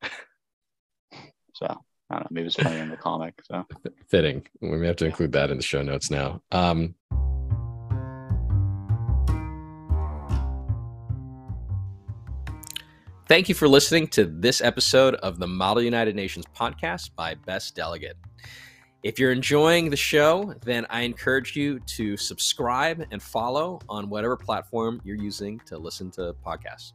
so 1.52 1.84
I 2.10 2.14
don't 2.14 2.24
know. 2.24 2.28
Maybe 2.30 2.46
it's 2.46 2.56
funny 2.56 2.78
in 2.78 2.90
the 2.90 2.96
comic. 2.96 3.34
So 3.44 3.64
fitting. 4.08 4.46
We 4.60 4.76
may 4.76 4.86
have 4.86 4.96
to 4.96 5.06
include 5.06 5.32
that 5.32 5.50
in 5.50 5.56
the 5.56 5.62
show 5.62 5.82
notes 5.82 6.10
now. 6.10 6.42
Um, 6.52 6.94
Thank 13.26 13.48
you 13.48 13.54
for 13.54 13.66
listening 13.66 14.08
to 14.08 14.26
this 14.26 14.60
episode 14.60 15.14
of 15.16 15.38
the 15.38 15.46
Model 15.46 15.82
United 15.82 16.14
Nations 16.14 16.44
podcast 16.54 17.14
by 17.16 17.34
Best 17.34 17.74
Delegate. 17.74 18.18
If 19.02 19.18
you're 19.18 19.32
enjoying 19.32 19.88
the 19.88 19.96
show, 19.96 20.54
then 20.62 20.86
I 20.90 21.00
encourage 21.00 21.56
you 21.56 21.80
to 21.80 22.18
subscribe 22.18 23.06
and 23.10 23.22
follow 23.22 23.80
on 23.88 24.10
whatever 24.10 24.36
platform 24.36 25.00
you're 25.04 25.16
using 25.16 25.58
to 25.66 25.78
listen 25.78 26.10
to 26.12 26.34
podcasts. 26.46 26.92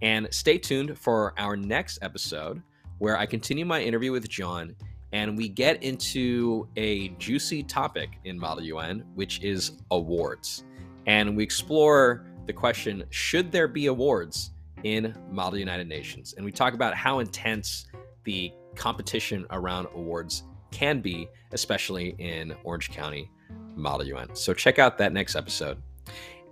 And 0.00 0.26
stay 0.30 0.56
tuned 0.56 0.98
for 0.98 1.34
our 1.36 1.54
next 1.54 1.98
episode 2.00 2.62
where 3.02 3.18
I 3.18 3.26
continue 3.26 3.64
my 3.64 3.82
interview 3.82 4.12
with 4.12 4.28
John 4.28 4.76
and 5.12 5.36
we 5.36 5.48
get 5.48 5.82
into 5.82 6.68
a 6.76 7.08
juicy 7.18 7.64
topic 7.64 8.20
in 8.24 8.38
Model 8.38 8.62
UN, 8.64 9.04
which 9.14 9.42
is 9.42 9.72
awards. 9.90 10.62
And 11.06 11.36
we 11.36 11.42
explore 11.42 12.24
the 12.46 12.52
question 12.52 13.02
should 13.10 13.50
there 13.50 13.66
be 13.66 13.86
awards? 13.86 14.52
in 14.84 15.14
Model 15.30 15.58
United 15.58 15.88
Nations. 15.88 16.34
And 16.36 16.44
we 16.44 16.52
talk 16.52 16.74
about 16.74 16.94
how 16.94 17.20
intense 17.20 17.86
the 18.24 18.52
competition 18.74 19.46
around 19.50 19.86
awards 19.94 20.44
can 20.70 21.00
be, 21.00 21.28
especially 21.52 22.14
in 22.18 22.54
Orange 22.64 22.90
County 22.90 23.30
Model 23.76 24.06
UN. 24.06 24.34
So 24.34 24.54
check 24.54 24.78
out 24.78 24.98
that 24.98 25.12
next 25.12 25.36
episode. 25.36 25.80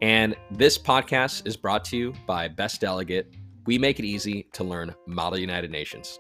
And 0.02 0.34
this 0.50 0.78
podcast 0.78 1.46
is 1.46 1.56
brought 1.56 1.84
to 1.86 1.96
you 1.96 2.14
by 2.26 2.48
Best 2.48 2.80
Delegate. 2.80 3.34
We 3.66 3.78
make 3.78 3.98
it 3.98 4.04
easy 4.04 4.46
to 4.54 4.64
learn 4.64 4.94
Model 5.06 5.38
United 5.38 5.70
Nations. 5.70 6.18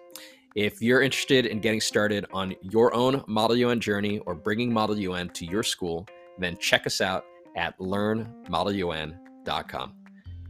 If 0.56 0.82
you're 0.82 1.00
interested 1.00 1.46
in 1.46 1.60
getting 1.60 1.80
started 1.80 2.26
on 2.32 2.54
your 2.62 2.92
own 2.94 3.22
Model 3.28 3.56
UN 3.56 3.80
journey 3.80 4.18
or 4.20 4.34
bringing 4.34 4.72
Model 4.72 4.98
UN 4.98 5.28
to 5.30 5.46
your 5.46 5.62
school, 5.62 6.06
then 6.38 6.56
check 6.58 6.86
us 6.86 7.00
out 7.00 7.24
at 7.56 7.78
learnmodelun.com. 7.78 9.94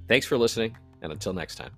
Thanks 0.08 0.26
for 0.26 0.38
listening 0.38 0.76
and 1.02 1.12
until 1.12 1.32
next 1.32 1.54
time. 1.56 1.72